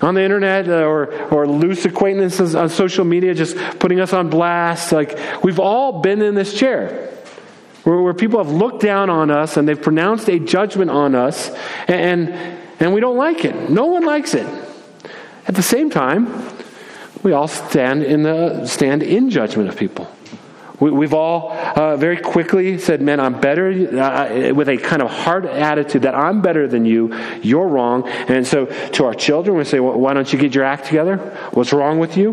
on 0.00 0.14
the 0.14 0.22
internet 0.22 0.68
uh, 0.68 0.84
or, 0.84 1.12
or 1.32 1.46
loose 1.46 1.84
acquaintances 1.84 2.54
on 2.54 2.68
social 2.68 3.04
media 3.04 3.34
just 3.34 3.56
putting 3.78 4.00
us 4.00 4.12
on 4.12 4.28
blast. 4.28 4.92
Like, 4.92 5.18
we've 5.42 5.58
all 5.58 6.00
been 6.00 6.22
in 6.22 6.34
this 6.34 6.54
chair 6.54 7.10
where, 7.84 8.00
where 8.02 8.14
people 8.14 8.42
have 8.42 8.52
looked 8.52 8.82
down 8.82 9.10
on 9.10 9.30
us 9.30 9.56
and 9.56 9.66
they've 9.66 9.80
pronounced 9.80 10.28
a 10.28 10.38
judgment 10.38 10.90
on 10.90 11.14
us, 11.14 11.50
and, 11.88 12.30
and 12.80 12.92
we 12.92 13.00
don't 13.00 13.16
like 13.16 13.44
it. 13.44 13.70
No 13.70 13.86
one 13.86 14.04
likes 14.04 14.34
it. 14.34 14.46
At 15.46 15.54
the 15.54 15.62
same 15.62 15.90
time, 15.90 16.48
we 17.22 17.32
all 17.32 17.48
stand 17.48 18.02
in, 18.02 18.22
the, 18.22 18.66
stand 18.66 19.02
in 19.02 19.30
judgment 19.30 19.68
of 19.68 19.76
people. 19.76 20.10
We, 20.78 21.06
have 21.06 21.14
all 21.14 21.52
uh, 21.52 21.96
very 21.96 22.18
quickly 22.18 22.78
said, 22.78 23.00
Man, 23.00 23.18
I'm 23.18 23.40
better, 23.40 23.70
uh, 23.70 24.52
with 24.52 24.68
a 24.68 24.76
kind 24.76 25.02
of 25.02 25.10
hard 25.10 25.46
attitude 25.46 26.02
that 26.02 26.14
I'm 26.14 26.42
better 26.42 26.68
than 26.68 26.84
you, 26.84 27.14
you're 27.42 27.66
wrong. 27.66 28.06
And 28.08 28.46
so 28.46 28.66
to 28.66 29.04
our 29.04 29.14
children, 29.14 29.56
we 29.56 29.64
say, 29.64 29.80
well, 29.80 29.98
Why 29.98 30.12
don't 30.12 30.30
you 30.32 30.38
get 30.38 30.54
your 30.54 30.64
act 30.64 30.86
together? 30.86 31.16
What's 31.52 31.72
wrong 31.72 31.98
with 31.98 32.16
you? 32.16 32.32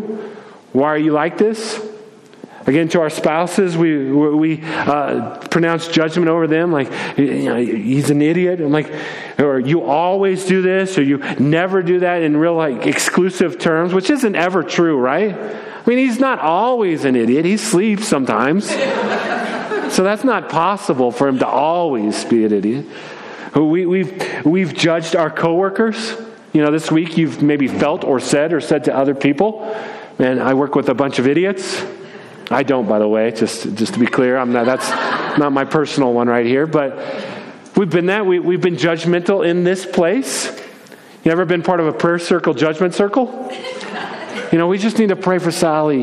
Why 0.72 0.88
are 0.88 0.98
you 0.98 1.12
like 1.12 1.38
this? 1.38 1.80
Again, 2.66 2.88
to 2.90 3.00
our 3.02 3.10
spouses, 3.10 3.76
we, 3.76 4.10
we 4.10 4.62
uh, 4.62 5.38
pronounce 5.50 5.86
judgment 5.88 6.28
over 6.28 6.46
them 6.46 6.72
like, 6.72 6.90
you 7.18 7.44
know, 7.44 7.56
he's 7.56 8.08
an 8.08 8.22
idiot. 8.22 8.60
I'm 8.60 8.72
like, 8.72 8.90
or 9.38 9.58
you 9.58 9.82
always 9.82 10.46
do 10.46 10.62
this, 10.62 10.96
or 10.96 11.02
you 11.02 11.18
never 11.38 11.82
do 11.82 12.00
that 12.00 12.22
in 12.22 12.36
real, 12.36 12.54
like, 12.54 12.86
exclusive 12.86 13.58
terms, 13.58 13.92
which 13.92 14.08
isn't 14.08 14.34
ever 14.34 14.62
true, 14.62 14.98
right? 14.98 15.34
I 15.34 15.82
mean, 15.86 15.98
he's 15.98 16.18
not 16.18 16.38
always 16.38 17.04
an 17.04 17.16
idiot. 17.16 17.44
He 17.44 17.58
sleeps 17.58 18.08
sometimes. 18.08 18.66
so 18.66 20.02
that's 20.02 20.24
not 20.24 20.48
possible 20.48 21.12
for 21.12 21.28
him 21.28 21.40
to 21.40 21.46
always 21.46 22.24
be 22.24 22.46
an 22.46 22.52
idiot. 22.52 22.86
We, 23.54 23.84
we've, 23.84 24.44
we've 24.46 24.72
judged 24.72 25.14
our 25.14 25.30
coworkers. 25.30 26.16
You 26.54 26.62
know, 26.62 26.70
this 26.70 26.90
week 26.90 27.18
you've 27.18 27.42
maybe 27.42 27.68
felt 27.68 28.04
or 28.04 28.20
said 28.20 28.54
or 28.54 28.62
said 28.62 28.84
to 28.84 28.96
other 28.96 29.14
people, 29.14 29.60
man, 30.18 30.40
I 30.40 30.54
work 30.54 30.74
with 30.74 30.88
a 30.88 30.94
bunch 30.94 31.18
of 31.18 31.26
idiots. 31.26 31.84
I 32.50 32.62
don't, 32.62 32.86
by 32.86 32.98
the 32.98 33.08
way, 33.08 33.30
just, 33.30 33.74
just 33.74 33.94
to 33.94 34.00
be 34.00 34.06
clear. 34.06 34.36
I'm 34.36 34.52
not, 34.52 34.66
that's 34.66 34.88
not 35.38 35.52
my 35.52 35.64
personal 35.64 36.12
one 36.12 36.28
right 36.28 36.46
here. 36.46 36.66
But 36.66 36.98
we've 37.76 37.90
been 37.90 38.06
that. 38.06 38.26
We, 38.26 38.38
we've 38.38 38.60
been 38.60 38.76
judgmental 38.76 39.46
in 39.46 39.64
this 39.64 39.86
place. 39.86 40.60
You 41.24 41.32
ever 41.32 41.44
been 41.46 41.62
part 41.62 41.80
of 41.80 41.86
a 41.86 41.92
prayer 41.92 42.18
circle, 42.18 42.52
judgment 42.52 42.94
circle? 42.94 43.50
You 44.52 44.58
know, 44.58 44.68
we 44.68 44.78
just 44.78 44.98
need 44.98 45.08
to 45.08 45.16
pray 45.16 45.38
for 45.38 45.50
Sally. 45.50 46.02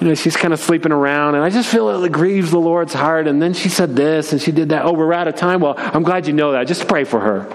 You 0.00 0.08
know, 0.08 0.14
she's 0.14 0.36
kind 0.36 0.54
of 0.54 0.60
sleeping 0.60 0.92
around, 0.92 1.34
and 1.34 1.42
I 1.42 1.50
just 1.50 1.68
feel 1.68 2.04
it 2.04 2.12
grieves 2.12 2.50
the 2.50 2.60
Lord's 2.60 2.92
heart. 2.92 3.26
And 3.26 3.42
then 3.42 3.54
she 3.54 3.68
said 3.68 3.96
this, 3.96 4.32
and 4.32 4.40
she 4.40 4.52
did 4.52 4.68
that. 4.68 4.84
Oh, 4.84 4.92
we're 4.92 5.12
out 5.12 5.26
of 5.26 5.34
time. 5.34 5.60
Well, 5.60 5.74
I'm 5.76 6.02
glad 6.02 6.26
you 6.26 6.32
know 6.32 6.52
that. 6.52 6.68
Just 6.68 6.86
pray 6.86 7.04
for 7.04 7.18
her. 7.18 7.52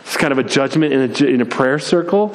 It's 0.00 0.16
kind 0.16 0.32
of 0.32 0.38
a 0.38 0.42
judgment 0.42 0.92
in 0.92 1.00
a, 1.10 1.26
in 1.26 1.40
a 1.40 1.44
prayer 1.44 1.78
circle. 1.78 2.34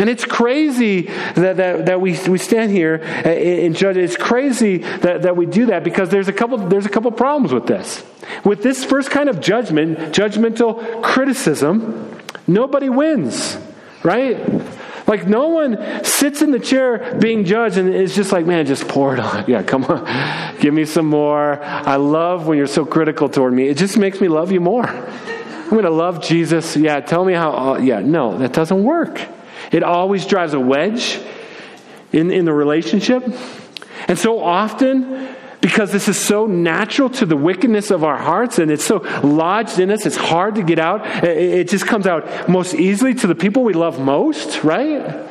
And 0.00 0.08
it's 0.08 0.24
crazy 0.24 1.02
that, 1.02 1.58
that, 1.58 1.84
that 1.84 2.00
we, 2.00 2.18
we 2.26 2.38
stand 2.38 2.72
here 2.72 2.94
and 2.94 3.76
judge. 3.76 3.98
It's 3.98 4.16
crazy 4.16 4.78
that, 4.78 5.22
that 5.22 5.36
we 5.36 5.44
do 5.44 5.66
that 5.66 5.84
because 5.84 6.08
there's 6.08 6.26
a 6.26 6.32
couple 6.32 6.56
there's 6.56 6.86
a 6.86 6.88
couple 6.88 7.12
problems 7.12 7.52
with 7.52 7.66
this. 7.66 8.02
With 8.42 8.62
this 8.62 8.82
first 8.82 9.10
kind 9.10 9.28
of 9.28 9.42
judgment, 9.42 9.98
judgmental 10.14 11.02
criticism, 11.02 12.18
nobody 12.46 12.88
wins, 12.88 13.58
right? 14.02 14.40
Like 15.06 15.26
no 15.26 15.48
one 15.48 16.02
sits 16.02 16.40
in 16.40 16.50
the 16.50 16.60
chair 16.60 17.18
being 17.20 17.44
judged 17.44 17.76
and 17.76 17.94
is 17.94 18.14
just 18.14 18.32
like, 18.32 18.46
man, 18.46 18.64
just 18.64 18.88
pour 18.88 19.12
it 19.12 19.20
on. 19.20 19.44
Yeah, 19.48 19.62
come 19.62 19.84
on. 19.84 20.56
Give 20.60 20.72
me 20.72 20.86
some 20.86 21.06
more. 21.06 21.62
I 21.62 21.96
love 21.96 22.46
when 22.46 22.56
you're 22.56 22.66
so 22.66 22.86
critical 22.86 23.28
toward 23.28 23.52
me. 23.52 23.68
It 23.68 23.76
just 23.76 23.98
makes 23.98 24.18
me 24.18 24.28
love 24.28 24.50
you 24.50 24.60
more. 24.60 24.88
I'm 24.88 25.70
going 25.70 25.84
to 25.84 25.90
love 25.90 26.22
Jesus. 26.22 26.74
Yeah, 26.74 27.00
tell 27.00 27.22
me 27.22 27.34
how. 27.34 27.50
Uh, 27.52 27.78
yeah, 27.78 28.00
no, 28.00 28.38
that 28.38 28.54
doesn't 28.54 28.82
work. 28.82 29.20
It 29.70 29.82
always 29.82 30.26
drives 30.26 30.54
a 30.54 30.60
wedge 30.60 31.20
in, 32.12 32.30
in 32.30 32.44
the 32.44 32.52
relationship. 32.52 33.24
And 34.08 34.18
so 34.18 34.40
often, 34.42 35.36
because 35.60 35.92
this 35.92 36.08
is 36.08 36.18
so 36.18 36.46
natural 36.46 37.10
to 37.10 37.26
the 37.26 37.36
wickedness 37.36 37.90
of 37.90 38.02
our 38.02 38.16
hearts 38.16 38.58
and 38.58 38.70
it's 38.70 38.84
so 38.84 38.98
lodged 39.22 39.78
in 39.78 39.90
us, 39.90 40.06
it's 40.06 40.16
hard 40.16 40.54
to 40.56 40.62
get 40.62 40.78
out. 40.78 41.06
It 41.24 41.68
just 41.68 41.86
comes 41.86 42.06
out 42.06 42.48
most 42.48 42.74
easily 42.74 43.14
to 43.14 43.26
the 43.26 43.34
people 43.34 43.62
we 43.62 43.74
love 43.74 44.00
most, 44.00 44.64
right? 44.64 45.28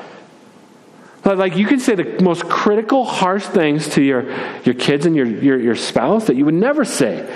Like 1.26 1.58
you 1.58 1.68
can 1.68 1.80
say 1.80 1.96
the 1.96 2.22
most 2.24 2.46
critical, 2.46 3.06
harsh 3.06 3.44
things 3.44 3.90
to 3.90 4.02
your, 4.02 4.32
your 4.64 4.76
kids 4.76 5.06
and 5.06 5.16
your, 5.16 5.26
your, 5.26 5.60
your 5.60 5.76
spouse 5.76 6.28
that 6.28 6.36
you 6.36 6.46
would 6.46 6.54
never 6.54 6.86
say 6.86 7.36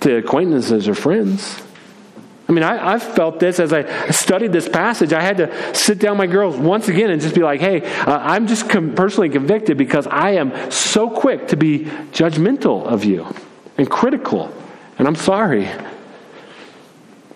to 0.00 0.16
acquaintances 0.16 0.88
or 0.88 0.94
friends. 0.94 1.62
I 2.48 2.52
mean, 2.52 2.64
I, 2.64 2.92
have 2.92 3.02
felt 3.02 3.38
this 3.38 3.60
as 3.60 3.72
I 3.72 4.10
studied 4.10 4.52
this 4.52 4.68
passage. 4.68 5.12
I 5.12 5.20
had 5.20 5.36
to 5.38 5.74
sit 5.74 5.98
down 5.98 6.16
my 6.16 6.26
girls 6.26 6.56
once 6.56 6.88
again 6.88 7.10
and 7.10 7.20
just 7.20 7.34
be 7.34 7.42
like, 7.42 7.60
hey, 7.60 7.82
uh, 7.82 8.18
I'm 8.18 8.46
just 8.46 8.68
com- 8.68 8.94
personally 8.94 9.28
convicted 9.28 9.78
because 9.78 10.06
I 10.08 10.32
am 10.32 10.70
so 10.70 11.08
quick 11.08 11.48
to 11.48 11.56
be 11.56 11.80
judgmental 12.12 12.84
of 12.84 13.04
you 13.04 13.26
and 13.78 13.88
critical. 13.88 14.52
And 14.98 15.06
I'm 15.06 15.14
sorry. 15.14 15.68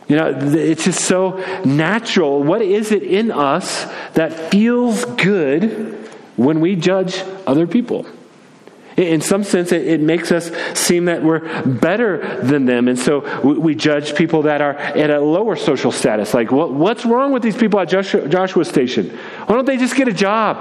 You 0.09 0.17
know, 0.17 0.39
it's 0.39 0.85
just 0.85 1.05
so 1.05 1.43
natural. 1.65 2.43
What 2.43 2.63
is 2.63 2.93
it 2.93 3.03
in 3.03 3.31
us 3.31 3.85
that 4.15 4.51
feels 4.51 5.05
good 5.05 6.11
when 6.37 6.61
we 6.61 6.77
judge 6.77 7.23
other 7.47 7.67
people? 7.67 8.07
In 8.97 9.21
some 9.21 9.45
sense, 9.45 9.73
it, 9.73 9.87
it, 9.87 10.01
makes 10.01 10.33
us 10.33 10.51
seem 10.79 11.05
that 11.05 11.23
we're 11.23 11.41
better 11.67 12.41
than 12.43 12.65
them. 12.65 12.89
And 12.89 12.99
so 12.99 13.43
we, 13.43 13.59
we, 13.59 13.75
judge 13.75 14.15
people 14.15 14.43
that 14.43 14.63
are 14.63 14.75
at 14.75 15.11
a 15.11 15.21
lower 15.21 15.55
social 15.55 15.93
status. 15.93 16.33
Like, 16.33 16.51
what, 16.51 16.73
what's 16.73 17.05
wrong 17.05 17.33
with 17.33 17.43
these 17.43 17.57
people 17.57 17.79
at 17.79 17.91
Joshua, 17.91 18.27
Joshua 18.27 18.65
Station? 18.65 19.11
Why 19.45 19.55
don't 19.55 19.67
they 19.67 19.77
just 19.77 19.97
get 19.97 20.09
a 20.09 20.15
job? 20.15 20.57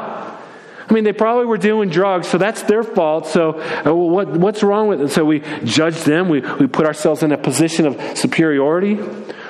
I 0.87 0.93
mean, 0.93 1.05
they 1.05 1.13
probably 1.13 1.45
were 1.45 1.57
doing 1.57 1.89
drugs, 1.89 2.27
so 2.27 2.37
that's 2.37 2.61
their 2.63 2.83
fault. 2.83 3.27
So, 3.27 3.59
uh, 3.85 3.93
what, 3.93 4.27
what's 4.27 4.61
wrong 4.61 4.87
with 4.87 5.01
it? 5.01 5.09
So, 5.09 5.23
we 5.23 5.39
judge 5.63 6.03
them. 6.03 6.29
We, 6.29 6.41
we 6.41 6.67
put 6.67 6.85
ourselves 6.85 7.23
in 7.23 7.31
a 7.31 7.37
position 7.37 7.87
of 7.87 8.17
superiority. 8.17 8.99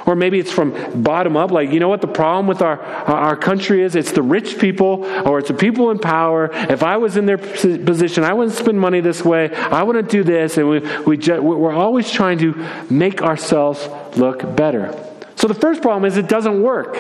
Or 0.06 0.16
maybe 0.16 0.40
it's 0.40 0.52
from 0.52 1.02
bottom 1.02 1.36
up, 1.36 1.52
like, 1.52 1.72
you 1.72 1.80
know 1.80 1.90
what 1.90 2.02
the 2.02 2.08
problem 2.08 2.46
with 2.46 2.62
our, 2.62 2.80
our 2.80 3.36
country 3.36 3.82
is? 3.82 3.96
It's 3.96 4.12
the 4.12 4.22
rich 4.22 4.60
people 4.60 5.04
or 5.26 5.40
it's 5.40 5.48
the 5.48 5.56
people 5.56 5.90
in 5.90 5.98
power. 5.98 6.50
If 6.54 6.84
I 6.84 6.98
was 6.98 7.18
in 7.18 7.26
their 7.26 7.40
position, 7.40 8.24
I 8.24 8.34
wouldn't 8.34 8.56
spend 8.56 8.80
money 8.80 9.02
this 9.02 9.26
way. 9.26 9.54
I 9.54 9.82
wouldn't 9.82 10.10
do 10.10 10.24
this. 10.24 10.58
And 10.58 10.70
we, 10.70 10.80
we 11.06 11.18
we're 11.40 11.74
always 11.74 12.12
trying 12.12 12.38
to 12.40 12.54
make 12.90 13.24
ourselves 13.24 13.88
look 14.16 14.56
better. 14.56 14.94
So 15.36 15.48
the 15.48 15.56
first 15.56 15.82
problem 15.82 16.06
is 16.06 16.18
it 16.18 16.30
doesn't 16.30 16.62
work. 16.62 16.98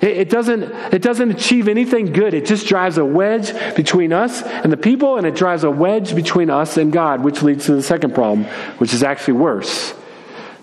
It, 0.00 0.16
it, 0.16 0.30
doesn't, 0.30 0.62
it 0.94 1.02
doesn't 1.02 1.30
achieve 1.30 1.68
anything 1.68 2.12
good. 2.12 2.32
It 2.34 2.46
just 2.46 2.66
drives 2.66 2.98
a 2.98 3.04
wedge 3.04 3.52
between 3.74 4.12
us 4.12 4.42
and 4.42 4.72
the 4.72 4.76
people, 4.76 5.18
and 5.18 5.26
it 5.26 5.34
drives 5.34 5.64
a 5.64 5.70
wedge 5.70 6.14
between 6.14 6.50
us 6.50 6.76
and 6.76 6.92
God, 6.92 7.22
which 7.22 7.42
leads 7.42 7.66
to 7.66 7.74
the 7.74 7.82
second 7.82 8.14
problem, 8.14 8.44
which 8.78 8.92
is 8.92 9.02
actually 9.02 9.34
worse. 9.34 9.94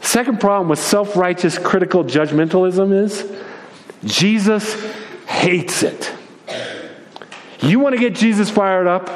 Second 0.03 0.41
problem 0.41 0.67
with 0.67 0.79
self 0.79 1.15
righteous 1.15 1.57
critical 1.57 2.03
judgmentalism 2.03 2.93
is 2.93 3.31
Jesus 4.03 4.75
hates 5.25 5.81
it. 5.81 6.13
You 7.61 7.79
want 7.79 7.95
to 7.95 7.99
get 7.99 8.13
Jesus 8.13 8.49
fired 8.49 8.85
up? 8.85 9.09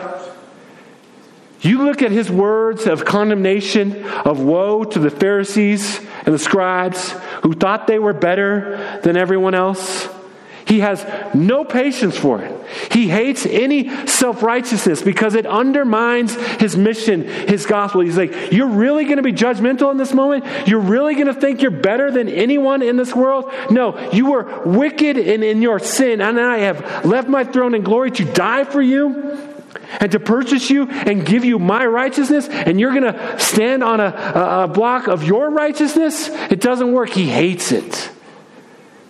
You 1.60 1.84
look 1.84 2.02
at 2.02 2.12
his 2.12 2.32
words 2.32 2.86
of 2.86 3.04
condemnation, 3.04 4.06
of 4.06 4.40
woe 4.40 4.86
to 4.86 5.00
the 5.00 5.10
Pharisees 5.10 6.00
and 6.26 6.34
the 6.34 6.40
scribes 6.40 7.12
who 7.44 7.54
thought 7.54 7.88
they 7.88 8.00
were 8.00 8.14
better 8.14 9.00
than 9.04 9.18
everyone 9.18 9.56
else. 9.56 10.08
He 10.68 10.82
has 10.82 11.06
no 11.34 11.64
patience 11.64 12.18
for 12.18 12.42
it. 12.42 12.54
He 12.92 13.08
hates 13.08 13.46
any 13.46 13.90
self 14.06 14.44
righteousness 14.44 15.02
because 15.02 15.34
it 15.34 15.46
undermines 15.46 16.36
his 16.60 16.76
mission, 16.76 17.24
his 17.24 17.66
gospel. 17.66 18.02
He's 18.02 18.18
like, 18.18 18.52
You're 18.52 18.68
really 18.68 19.06
going 19.06 19.18
to 19.18 19.24
be 19.24 19.32
judgmental 19.32 19.90
in 19.92 19.98
this 19.98 20.14
moment? 20.14 20.46
You're 20.68 20.82
really 20.82 21.16
going 21.16 21.28
to 21.28 21.34
think 21.34 21.62
you're 21.62 21.72
better 21.72 22.12
than 22.12 22.28
anyone 22.28 22.82
in 22.82 22.98
this 22.98 23.16
world? 23.16 23.52
No, 23.72 24.12
you 24.12 24.30
were 24.32 24.64
wicked 24.66 25.18
in, 25.18 25.42
in 25.42 25.62
your 25.62 25.80
sin, 25.80 26.20
and 26.20 26.38
I 26.38 26.60
have 26.60 27.06
left 27.06 27.30
my 27.30 27.46
throne 27.46 27.74
in 27.74 27.84
glory 27.84 28.12
to 28.12 28.26
die 28.26 28.66
for 28.66 28.82
you 28.82 29.56
and 30.02 30.12
to 30.12 30.20
purchase 30.20 30.70
you 30.70 30.90
and 30.90 31.26
give 31.26 31.46
you 31.46 31.60
my 31.60 31.86
righteousness, 31.86 32.48
and 32.50 32.78
you're 32.78 32.92
going 32.92 33.14
to 33.14 33.40
stand 33.40 33.84
on 33.84 34.02
a, 34.02 34.08
a, 34.64 34.68
block 34.68 35.08
of 35.08 35.24
your 35.24 35.50
righteousness? 35.50 36.28
It 36.52 36.60
doesn't 36.60 36.92
work. 36.92 37.10
He 37.10 37.30
hates 37.30 37.72
it. 37.72 38.12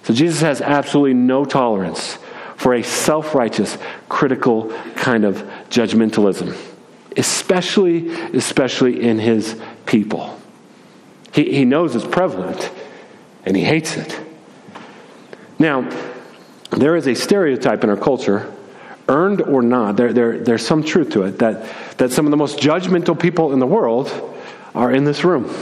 So 0.08 0.14
Jesus 0.14 0.40
has 0.40 0.62
absolutely 0.62 1.16
no 1.16 1.44
tolerance 1.44 2.18
for 2.56 2.74
a 2.74 2.82
self 2.82 3.36
righteous, 3.36 3.78
critical 4.08 4.72
kind 4.96 5.26
of 5.26 5.36
judgmentalism, 5.70 6.58
especially, 7.18 8.10
especially 8.32 9.02
in 9.02 9.20
his 9.20 9.60
people. 9.86 10.40
He, 11.34 11.54
he 11.54 11.66
knows 11.66 11.94
it's 11.94 12.08
prevalent 12.08 12.72
and 13.46 13.58
he 13.58 13.66
hates 13.66 13.98
it. 13.98 14.18
Now, 15.60 15.90
there 16.70 16.96
is 16.96 17.06
a 17.08 17.14
stereotype 17.14 17.84
in 17.84 17.90
our 17.90 17.98
culture 17.98 18.50
earned 19.10 19.42
or 19.42 19.62
not, 19.62 19.98
there, 19.98 20.14
there, 20.14 20.40
there's 20.40 20.66
some 20.66 20.86
truth 20.86 21.10
to 21.10 21.24
it 21.24 21.40
that, 21.40 21.70
that 21.98 22.14
some 22.14 22.26
of 22.26 22.32
the 22.32 22.38
most 22.38 22.60
judgmental 22.60 23.20
people 23.20 23.52
in 23.52 23.60
the 23.60 23.68
world 23.68 24.10
are 24.74 24.90
in 24.90 25.04
this 25.04 25.26
room. 25.26 25.54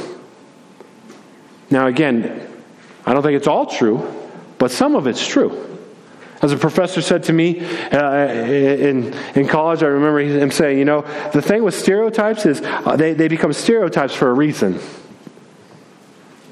Now, 1.71 1.87
again, 1.87 2.47
I 3.07 3.13
don't 3.13 3.23
think 3.23 3.37
it's 3.37 3.47
all 3.47 3.65
true, 3.65 4.21
but 4.57 4.71
some 4.71 4.95
of 4.95 5.07
it's 5.07 5.25
true. 5.25 5.75
As 6.41 6.51
a 6.51 6.57
professor 6.57 7.01
said 7.01 7.23
to 7.23 7.33
me 7.33 7.61
uh, 7.91 8.27
in, 8.27 9.13
in 9.35 9.47
college, 9.47 9.81
I 9.81 9.87
remember 9.87 10.19
him 10.19 10.51
saying, 10.51 10.77
you 10.77 10.85
know, 10.85 11.01
the 11.33 11.41
thing 11.41 11.63
with 11.63 11.73
stereotypes 11.73 12.45
is 12.45 12.61
uh, 12.61 12.95
they, 12.95 13.13
they 13.13 13.27
become 13.27 13.53
stereotypes 13.53 14.13
for 14.13 14.29
a 14.29 14.33
reason. 14.33 14.79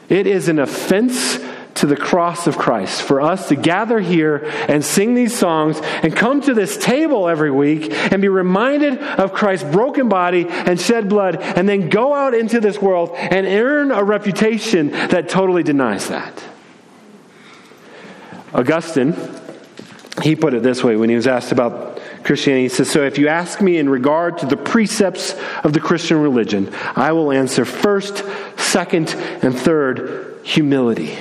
It 0.10 0.26
is 0.26 0.48
an 0.48 0.60
offense 0.60 1.40
to 1.76 1.88
the 1.88 1.98
cross 1.98 2.48
of 2.48 2.58
Christ, 2.58 3.02
for 3.02 3.20
us 3.20 3.50
to 3.50 3.56
gather 3.56 4.00
here 4.00 4.46
and 4.68 4.86
sing 4.86 5.16
these 5.16 5.38
songs 5.38 5.80
and 5.82 6.16
come 6.16 6.40
to 6.42 6.54
this 6.54 6.78
table 6.78 7.28
every 7.28 7.52
week 7.52 7.92
and 7.92 8.22
be 8.22 8.30
reminded 8.30 9.00
of 9.00 9.34
Christ's 9.34 9.70
broken 9.70 10.08
body 10.08 10.48
and 10.48 10.80
shed 10.80 11.10
blood, 11.10 11.38
and 11.42 11.68
then 11.68 11.90
go 11.90 12.14
out 12.14 12.34
into 12.34 12.60
this 12.60 12.80
world 12.80 13.12
and 13.16 13.46
earn 13.48 13.92
a 13.92 14.04
reputation 14.04 14.92
that 14.92 15.30
totally 15.30 15.64
denies 15.64 16.08
that. 16.10 16.44
Augustine, 18.54 19.16
he 20.22 20.36
put 20.36 20.54
it 20.54 20.62
this 20.62 20.84
way 20.84 20.96
when 20.96 21.10
he 21.10 21.16
was 21.16 21.28
asked 21.28 21.52
about 21.52 22.00
Christianity. 22.24 22.64
He 22.64 22.70
says, 22.70 22.90
So 22.90 23.04
if 23.04 23.18
you 23.18 23.28
ask 23.28 23.62
me 23.62 23.78
in 23.78 23.90
regard 23.90 24.38
to 24.40 24.46
the 24.46 24.58
precepts 24.58 25.36
of 25.64 25.74
the 25.74 25.80
Christian 25.80 26.22
religion, 26.22 26.74
I 26.96 27.14
will 27.14 27.32
answer 27.32 27.66
first, 27.66 28.24
second, 28.58 29.14
and 29.42 29.58
third 29.58 30.40
humility. 30.44 31.18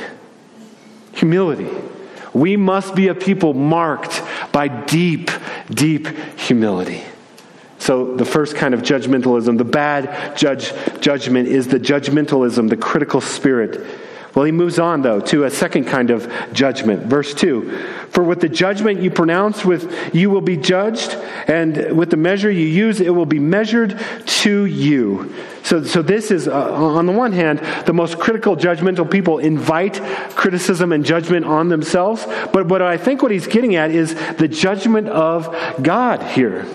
Humility. 1.14 1.68
We 2.34 2.56
must 2.56 2.94
be 2.94 3.08
a 3.08 3.14
people 3.14 3.54
marked 3.54 4.22
by 4.52 4.68
deep, 4.68 5.30
deep 5.70 6.06
humility. 6.38 7.02
So, 7.78 8.14
the 8.14 8.24
first 8.24 8.54
kind 8.54 8.74
of 8.74 8.82
judgmentalism, 8.82 9.58
the 9.58 9.64
bad 9.64 10.36
judge, 10.36 10.72
judgment, 11.00 11.48
is 11.48 11.66
the 11.66 11.80
judgmentalism, 11.80 12.68
the 12.68 12.76
critical 12.76 13.20
spirit 13.20 13.84
well, 14.34 14.46
he 14.46 14.52
moves 14.52 14.78
on, 14.78 15.02
though, 15.02 15.20
to 15.20 15.44
a 15.44 15.50
second 15.50 15.84
kind 15.84 16.10
of 16.10 16.32
judgment. 16.52 17.04
Verse 17.04 17.34
2 17.34 17.70
For 18.08 18.24
with 18.24 18.40
the 18.40 18.48
judgment 18.48 19.02
you 19.02 19.10
pronounce 19.10 19.64
with, 19.64 20.14
you 20.14 20.30
will 20.30 20.40
be 20.40 20.56
judged, 20.56 21.14
and 21.46 21.96
with 21.96 22.10
the 22.10 22.16
measure 22.16 22.50
you 22.50 22.66
use, 22.66 23.00
it 23.00 23.10
will 23.10 23.26
be 23.26 23.38
measured 23.38 24.00
to 24.26 24.64
you. 24.64 25.34
So, 25.64 25.84
so 25.84 26.02
this 26.02 26.30
is, 26.30 26.48
uh, 26.48 26.72
on 26.72 27.06
the 27.06 27.12
one 27.12 27.32
hand, 27.32 27.60
the 27.86 27.92
most 27.92 28.18
critical, 28.18 28.56
judgmental 28.56 29.08
people 29.08 29.38
invite 29.38 30.00
criticism 30.34 30.92
and 30.92 31.04
judgment 31.04 31.44
on 31.44 31.68
themselves. 31.68 32.24
But 32.52 32.68
what 32.68 32.82
I 32.82 32.96
think 32.96 33.22
what 33.22 33.30
he's 33.30 33.46
getting 33.46 33.76
at 33.76 33.90
is 33.90 34.14
the 34.36 34.48
judgment 34.48 35.08
of 35.08 35.54
God 35.82 36.22
here. 36.22 36.66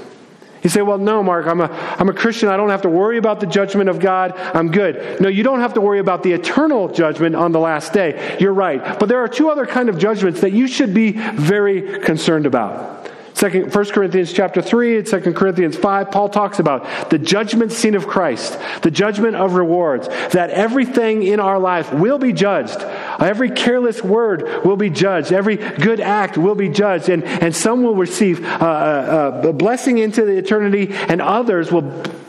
You 0.68 0.72
say, 0.72 0.82
well, 0.82 0.98
no, 0.98 1.24
Mark, 1.24 1.48
I'm 1.48 1.62
a, 1.62 1.70
I'm 1.98 2.10
a 2.10 2.14
Christian. 2.14 2.50
I 2.50 2.58
don't 2.58 2.72
have 2.72 2.82
to 2.82 2.90
worry 2.90 3.18
about 3.18 3.40
the 3.40 3.46
judgment 3.46 3.90
of 3.90 4.00
God. 4.00 4.34
I'm 4.36 4.70
good. 4.70 5.22
No, 5.22 5.30
you 5.30 5.42
don't 5.42 5.62
have 5.62 5.76
to 5.76 5.80
worry 5.80 6.00
about 6.00 6.24
the 6.24 6.34
eternal 6.34 6.90
judgment 6.90 7.38
on 7.38 7.54
the 7.54 7.60
last 7.60 7.94
day. 7.94 8.36
You're 8.38 8.52
right. 8.52 9.00
But 9.00 9.08
there 9.08 9.20
are 9.20 9.30
two 9.30 9.50
other 9.50 9.66
kind 9.66 9.88
of 9.88 9.98
judgments 9.98 10.42
that 10.42 10.52
you 10.52 10.68
should 10.68 10.94
be 10.94 11.12
very 11.14 12.02
concerned 12.02 12.46
about. 12.46 12.97
Second, 13.38 13.72
1 13.72 13.86
Corinthians 13.92 14.34
chapter 14.34 14.64
3 14.64 14.98
and 14.98 15.06
2 15.06 15.34
Corinthians 15.34 15.78
5, 15.78 16.10
Paul 16.10 16.28
talks 16.28 16.58
about 16.58 17.12
the 17.12 17.20
judgment 17.20 17.72
scene 17.72 17.94
of 17.94 18.08
Christ, 18.08 18.58
the 18.82 18.90
judgment 18.90 19.36
of 19.36 19.54
rewards, 19.54 20.08
that 20.08 20.50
everything 20.50 21.22
in 21.22 21.40
our 21.40 21.60
life 21.60 21.94
will 21.94 22.18
be 22.18 22.34
judged. 22.34 22.80
Every 23.20 23.52
careless 23.52 24.04
word 24.04 24.66
will 24.66 24.76
be 24.76 24.90
judged. 24.90 25.32
Every 25.32 25.58
good 25.58 26.00
act 26.00 26.40
will 26.40 26.56
be 26.56 26.68
judged. 26.68 27.10
And, 27.10 27.24
and 27.26 27.56
some 27.56 27.84
will 27.84 27.96
receive 27.96 28.44
uh, 28.44 28.48
uh, 28.48 29.50
a 29.50 29.54
blessing 29.54 30.00
into 30.00 30.26
the 30.26 30.36
eternity, 30.36 30.88
and 30.92 31.22
others 31.22 31.72
will, 31.72 31.84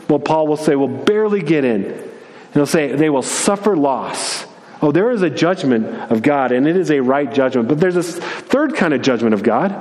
well, 0.07 0.19
Paul 0.19 0.45
will 0.45 0.57
say, 0.57 0.75
will 0.75 0.87
barely 0.87 1.41
get 1.41 1.65
in. 1.65 1.85
And 1.85 2.53
he'll 2.53 2.67
say 2.67 2.95
they 2.95 3.09
will 3.09 3.23
suffer 3.23 3.75
loss. 3.75 4.45
Oh, 4.81 4.93
there 4.93 5.11
is 5.11 5.21
a 5.21 5.29
judgment 5.29 5.85
of 6.09 6.21
God, 6.21 6.53
and 6.53 6.65
it 6.65 6.77
is 6.77 6.89
a 6.89 7.01
right 7.01 7.31
judgment. 7.31 7.67
But 7.67 7.81
there's 7.81 7.95
this 7.95 8.17
third 8.17 8.75
kind 8.75 8.93
of 8.93 9.01
judgment 9.01 9.33
of 9.33 9.43
God 9.43 9.71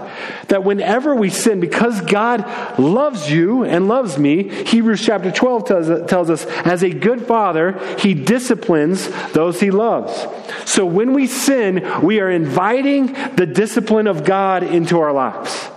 that 0.48 0.64
whenever 0.64 1.14
we 1.14 1.30
sin, 1.30 1.60
because 1.60 2.00
God 2.00 2.44
loves 2.78 3.30
you 3.30 3.64
and 3.64 3.86
loves 3.86 4.18
me, 4.18 4.48
Hebrews 4.64 5.04
chapter 5.04 5.30
12 5.30 5.64
tells, 5.66 6.10
tells 6.10 6.30
us, 6.30 6.46
as 6.64 6.82
a 6.82 6.90
good 6.90 7.26
father, 7.26 7.78
he 7.98 8.12
disciplines 8.12 9.08
those 9.32 9.60
he 9.60 9.70
loves. 9.70 10.26
So 10.64 10.84
when 10.84 11.12
we 11.12 11.28
sin, 11.28 12.02
we 12.02 12.18
are 12.18 12.30
inviting 12.30 13.12
the 13.36 13.46
discipline 13.46 14.08
of 14.08 14.24
God 14.24 14.64
into 14.64 14.98
our 14.98 15.12
lives. 15.12 15.67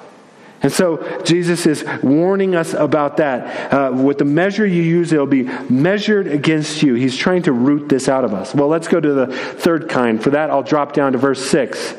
And 0.63 0.71
so 0.71 1.21
Jesus 1.24 1.65
is 1.65 1.84
warning 2.04 2.56
us 2.56 2.74
about 2.74 3.17
that. 3.17 3.74
Uh, 3.74 3.91
with 3.93 4.19
the 4.19 4.26
measure 4.26 4.65
you 4.65 4.84
use, 4.84 5.12
it'll 5.12 5.26
be 5.26 5.43
measured 5.69 6.28
against 6.28 6.84
you. 6.84 6.93
He's 6.93 7.17
trying 7.17 7.43
to 7.43 7.52
root 7.52 7.89
this 7.89 8.08
out 8.08 8.24
of 8.24 8.34
us. 8.34 8.54
Well, 8.54 8.67
let's 8.67 8.88
go 8.88 9.00
to 9.00 9.13
the 9.13 9.28
third 9.28 9.89
kind. 9.89 10.21
For 10.24 10.30
that, 10.32 10.52
I'll 10.52 10.63
drop 10.63 10.93
down 10.93 11.13
to 11.13 11.17
verse 11.17 11.43
6. 11.50 11.95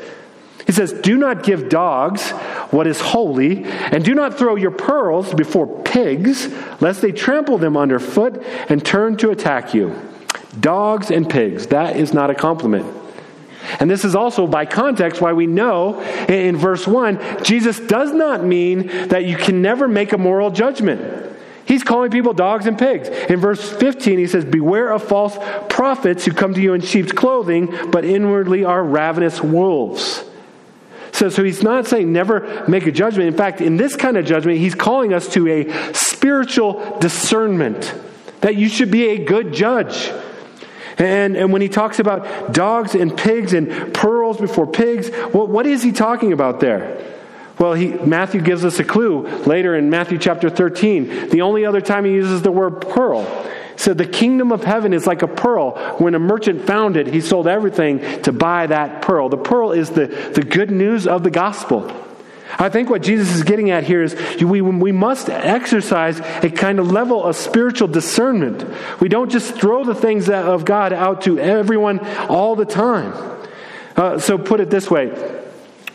He 0.65 0.71
says, 0.71 0.93
Do 0.93 1.17
not 1.17 1.43
give 1.43 1.67
dogs 1.67 2.31
what 2.71 2.87
is 2.87 3.01
holy, 3.01 3.65
and 3.65 4.03
do 4.03 4.15
not 4.15 4.37
throw 4.37 4.55
your 4.55 4.71
pearls 4.71 5.33
before 5.33 5.83
pigs, 5.83 6.47
lest 6.79 7.01
they 7.01 7.11
trample 7.11 7.57
them 7.57 7.75
underfoot 7.75 8.41
and 8.69 8.83
turn 8.83 9.17
to 9.17 9.31
attack 9.31 9.73
you. 9.73 9.93
Dogs 10.57 11.11
and 11.11 11.29
pigs, 11.29 11.67
that 11.67 11.97
is 11.97 12.13
not 12.13 12.29
a 12.29 12.35
compliment. 12.35 13.02
And 13.79 13.89
this 13.89 14.05
is 14.05 14.15
also 14.15 14.47
by 14.47 14.65
context 14.65 15.21
why 15.21 15.33
we 15.33 15.47
know 15.47 16.01
in 16.27 16.57
verse 16.57 16.87
1 16.87 17.43
Jesus 17.43 17.79
does 17.79 18.11
not 18.11 18.43
mean 18.43 18.87
that 19.07 19.25
you 19.25 19.37
can 19.37 19.61
never 19.61 19.87
make 19.87 20.13
a 20.13 20.17
moral 20.17 20.51
judgment. 20.51 21.31
He's 21.65 21.83
calling 21.83 22.11
people 22.11 22.33
dogs 22.33 22.65
and 22.65 22.77
pigs. 22.77 23.07
In 23.07 23.39
verse 23.39 23.71
15, 23.71 24.19
he 24.19 24.27
says, 24.27 24.43
Beware 24.43 24.91
of 24.91 25.03
false 25.03 25.37
prophets 25.69 26.25
who 26.25 26.33
come 26.33 26.53
to 26.53 26.61
you 26.61 26.73
in 26.73 26.81
sheep's 26.81 27.11
clothing, 27.11 27.73
but 27.89 28.03
inwardly 28.03 28.65
are 28.65 28.83
ravenous 28.83 29.41
wolves. 29.41 30.25
So, 31.13 31.29
so 31.29 31.43
he's 31.43 31.63
not 31.63 31.87
saying 31.87 32.11
never 32.11 32.65
make 32.67 32.85
a 32.87 32.91
judgment. 32.91 33.27
In 33.27 33.37
fact, 33.37 33.61
in 33.61 33.77
this 33.77 33.95
kind 33.95 34.17
of 34.17 34.25
judgment, 34.25 34.57
he's 34.57 34.75
calling 34.75 35.13
us 35.13 35.29
to 35.29 35.47
a 35.47 35.93
spiritual 35.93 36.97
discernment 36.99 37.93
that 38.41 38.55
you 38.55 38.67
should 38.67 38.91
be 38.91 39.09
a 39.09 39.23
good 39.23 39.53
judge. 39.53 40.11
And, 40.97 41.35
and 41.35 41.51
when 41.51 41.61
he 41.61 41.69
talks 41.69 41.99
about 41.99 42.53
dogs 42.53 42.95
and 42.95 43.15
pigs 43.17 43.53
and 43.53 43.93
pearls 43.93 44.37
before 44.37 44.67
pigs, 44.67 45.09
well, 45.33 45.47
what 45.47 45.65
is 45.65 45.83
he 45.83 45.91
talking 45.91 46.33
about 46.33 46.59
there? 46.59 47.01
Well, 47.59 47.73
he, 47.73 47.89
Matthew 47.89 48.41
gives 48.41 48.65
us 48.65 48.79
a 48.79 48.83
clue 48.83 49.27
later 49.45 49.75
in 49.75 49.89
Matthew 49.89 50.17
chapter 50.17 50.49
13. 50.49 51.29
The 51.29 51.41
only 51.41 51.65
other 51.65 51.81
time 51.81 52.05
he 52.05 52.11
uses 52.11 52.41
the 52.41 52.51
word 52.51 52.81
pearl. 52.81 53.25
So 53.75 53.93
the 53.93 54.05
kingdom 54.05 54.51
of 54.51 54.63
heaven 54.63 54.93
is 54.93 55.07
like 55.07 55.21
a 55.21 55.27
pearl. 55.27 55.71
When 55.97 56.15
a 56.15 56.19
merchant 56.19 56.65
found 56.65 56.97
it, 56.97 57.07
he 57.07 57.21
sold 57.21 57.47
everything 57.47 58.21
to 58.23 58.31
buy 58.31 58.67
that 58.67 59.01
pearl. 59.01 59.29
The 59.29 59.37
pearl 59.37 59.71
is 59.71 59.89
the, 59.89 60.07
the 60.07 60.43
good 60.43 60.71
news 60.71 61.07
of 61.07 61.23
the 61.23 61.31
gospel. 61.31 61.91
I 62.59 62.69
think 62.69 62.89
what 62.89 63.01
Jesus 63.01 63.33
is 63.33 63.43
getting 63.43 63.71
at 63.71 63.83
here 63.83 64.03
is 64.03 64.15
we, 64.41 64.61
we 64.61 64.91
must 64.91 65.29
exercise 65.29 66.19
a 66.19 66.49
kind 66.49 66.79
of 66.79 66.91
level 66.91 67.23
of 67.23 67.35
spiritual 67.35 67.87
discernment. 67.87 68.65
We 68.99 69.09
don't 69.09 69.31
just 69.31 69.55
throw 69.55 69.83
the 69.83 69.95
things 69.95 70.29
of 70.29 70.65
God 70.65 70.93
out 70.93 71.21
to 71.23 71.39
everyone 71.39 71.99
all 72.29 72.55
the 72.55 72.65
time. 72.65 73.13
Uh, 73.95 74.19
so 74.19 74.37
put 74.37 74.59
it 74.59 74.69
this 74.69 74.89
way 74.89 75.41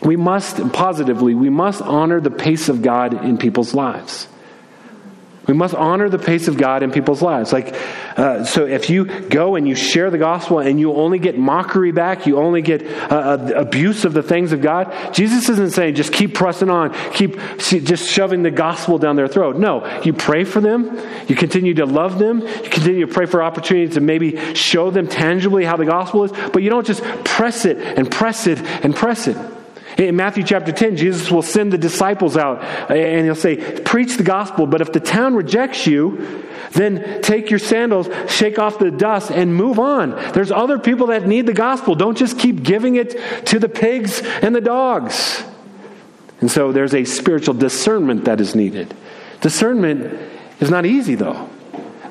we 0.01 0.15
must, 0.15 0.71
positively, 0.71 1.35
we 1.35 1.49
must 1.49 1.81
honor 1.81 2.21
the 2.21 2.31
pace 2.31 2.69
of 2.69 2.81
God 2.81 3.25
in 3.25 3.37
people's 3.37 3.73
lives. 3.73 4.27
We 5.49 5.55
must 5.55 5.73
honor 5.73 6.09
the 6.09 6.19
pace 6.19 6.47
of 6.47 6.57
God 6.57 6.83
in 6.83 6.91
people's 6.91 7.23
lives. 7.23 7.51
Like, 7.51 7.73
uh, 8.15 8.43
so 8.43 8.67
if 8.67 8.91
you 8.91 9.05
go 9.05 9.55
and 9.55 9.67
you 9.67 9.73
share 9.73 10.11
the 10.11 10.19
gospel 10.19 10.59
and 10.59 10.79
you 10.79 10.93
only 10.93 11.17
get 11.17 11.39
mockery 11.39 11.91
back, 11.91 12.27
you 12.27 12.37
only 12.37 12.61
get 12.61 12.85
uh, 12.85 13.15
uh 13.15 13.53
abuse 13.55 14.05
of 14.05 14.13
the 14.13 14.21
things 14.21 14.51
of 14.51 14.61
God, 14.61 14.93
Jesus 15.11 15.49
isn't 15.49 15.71
saying 15.71 15.95
just 15.95 16.13
keep 16.13 16.35
pressing 16.35 16.69
on, 16.69 16.93
keep 17.13 17.39
just 17.57 18.07
shoving 18.07 18.43
the 18.43 18.51
gospel 18.51 18.99
down 18.99 19.15
their 19.15 19.27
throat. 19.27 19.55
No, 19.55 19.83
you 20.01 20.13
pray 20.13 20.43
for 20.43 20.61
them, 20.61 21.01
you 21.27 21.35
continue 21.35 21.73
to 21.73 21.87
love 21.87 22.19
them, 22.19 22.41
you 22.41 22.69
continue 22.69 23.07
to 23.07 23.11
pray 23.11 23.25
for 23.25 23.41
opportunities 23.41 23.95
to 23.95 24.01
maybe 24.01 24.53
show 24.53 24.91
them 24.91 25.07
tangibly 25.07 25.65
how 25.65 25.77
the 25.77 25.85
gospel 25.85 26.25
is, 26.25 26.31
but 26.53 26.61
you 26.61 26.69
don't 26.69 26.85
just 26.85 27.01
press 27.25 27.65
it 27.65 27.79
and 27.79 28.11
press 28.11 28.45
it 28.45 28.59
and 28.59 28.95
press 28.95 29.27
it. 29.27 29.35
In 29.99 30.15
Matthew 30.15 30.43
chapter 30.43 30.71
10, 30.71 30.95
Jesus 30.95 31.29
will 31.29 31.41
send 31.41 31.73
the 31.73 31.77
disciples 31.77 32.37
out 32.37 32.59
uh, 32.89 32.93
and 32.93 33.25
he'll 33.25 33.35
say, 33.35 33.81
Preach 33.81 34.15
the 34.15 34.23
gospel, 34.23 34.65
but 34.65 34.79
if 34.79 34.93
the 34.93 35.01
town 35.01 35.35
rejects 35.35 35.85
you, 35.85 36.45
then 36.71 37.21
take 37.21 37.49
your 37.49 37.59
sandals, 37.59 38.07
shake 38.31 38.57
off 38.57 38.79
the 38.79 38.91
dust, 38.91 39.29
and 39.29 39.53
move 39.53 39.77
on. 39.77 40.11
There's 40.31 40.51
other 40.51 40.79
people 40.79 41.07
that 41.07 41.27
need 41.27 41.47
the 41.47 41.53
gospel. 41.53 41.95
Don't 41.95 42.17
just 42.17 42.39
keep 42.39 42.63
giving 42.63 42.95
it 42.95 43.45
to 43.47 43.59
the 43.59 43.67
pigs 43.67 44.21
and 44.21 44.55
the 44.55 44.61
dogs. 44.61 45.43
And 46.39 46.49
so 46.49 46.71
there's 46.71 46.93
a 46.93 47.03
spiritual 47.03 47.55
discernment 47.55 48.25
that 48.25 48.39
is 48.39 48.55
needed. 48.55 48.95
Discernment 49.41 50.17
is 50.61 50.69
not 50.69 50.85
easy, 50.85 51.15
though. 51.15 51.49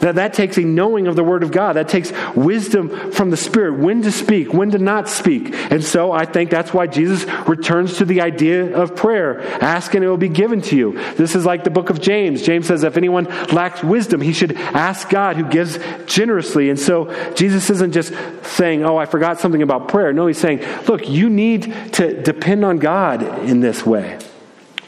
That, 0.00 0.16
that 0.16 0.34
takes 0.34 0.56
a 0.58 0.62
knowing 0.62 1.06
of 1.06 1.16
the 1.16 1.24
Word 1.24 1.42
of 1.42 1.50
God. 1.50 1.74
That 1.74 1.88
takes 1.88 2.12
wisdom 2.34 3.12
from 3.12 3.30
the 3.30 3.37
Spirit, 3.37 3.78
when 3.78 4.02
to 4.02 4.12
speak, 4.12 4.52
when 4.52 4.70
to 4.70 4.78
not 4.78 5.08
speak. 5.08 5.52
And 5.52 5.82
so 5.82 6.12
I 6.12 6.24
think 6.24 6.50
that's 6.50 6.72
why 6.72 6.87
Jesus 6.87 7.24
returns 7.48 7.98
to 7.98 8.04
the 8.04 8.20
idea 8.20 8.76
of 8.76 8.94
prayer. 8.94 9.40
Ask 9.62 9.94
and 9.94 10.04
it 10.04 10.08
will 10.08 10.16
be 10.16 10.28
given 10.28 10.61
to 10.62 10.76
you. 10.76 10.92
This 11.14 11.34
is 11.34 11.44
like 11.44 11.64
the 11.64 11.70
book 11.70 11.90
of 11.90 12.00
James. 12.00 12.42
James 12.42 12.66
says 12.66 12.84
if 12.84 12.96
anyone 12.96 13.24
lacks 13.52 13.82
wisdom, 13.82 14.20
he 14.20 14.32
should 14.32 14.56
ask 14.56 15.08
God 15.08 15.37
who 15.37 15.44
gives 15.44 15.78
generously. 16.06 16.70
And 16.70 16.78
so 16.78 17.32
Jesus 17.34 17.70
isn't 17.70 17.92
just 17.92 18.12
saying, 18.42 18.84
oh, 18.84 18.96
I 18.96 19.06
forgot 19.06 19.40
something 19.40 19.62
about 19.62 19.88
prayer. 19.88 20.12
No, 20.12 20.26
he's 20.26 20.38
saying, 20.38 20.64
look, 20.87 21.08
you 21.08 21.28
need 21.28 21.94
to 21.94 22.22
depend 22.22 22.64
on 22.64 22.78
God 22.78 23.22
in 23.44 23.61
this 23.61 23.84
way. 23.84 24.18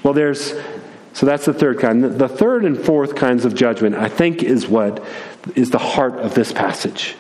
Well, 0.03 0.15
there's 0.15 0.55
so 1.21 1.27
that's 1.27 1.45
the 1.45 1.53
third 1.53 1.81
kind. 1.81 2.03
The 2.03 2.29
third 2.31 2.65
and 2.65 2.79
fourth 2.79 3.15
kinds 3.15 3.45
of 3.45 3.55
judgment, 3.55 3.95
I 3.95 4.09
think, 4.09 4.43
is 4.43 4.67
what 4.67 5.05
is 5.55 5.69
the 5.69 5.77
heart 5.77 6.15
of 6.15 6.35
this 6.35 6.51
passage. 6.51 7.15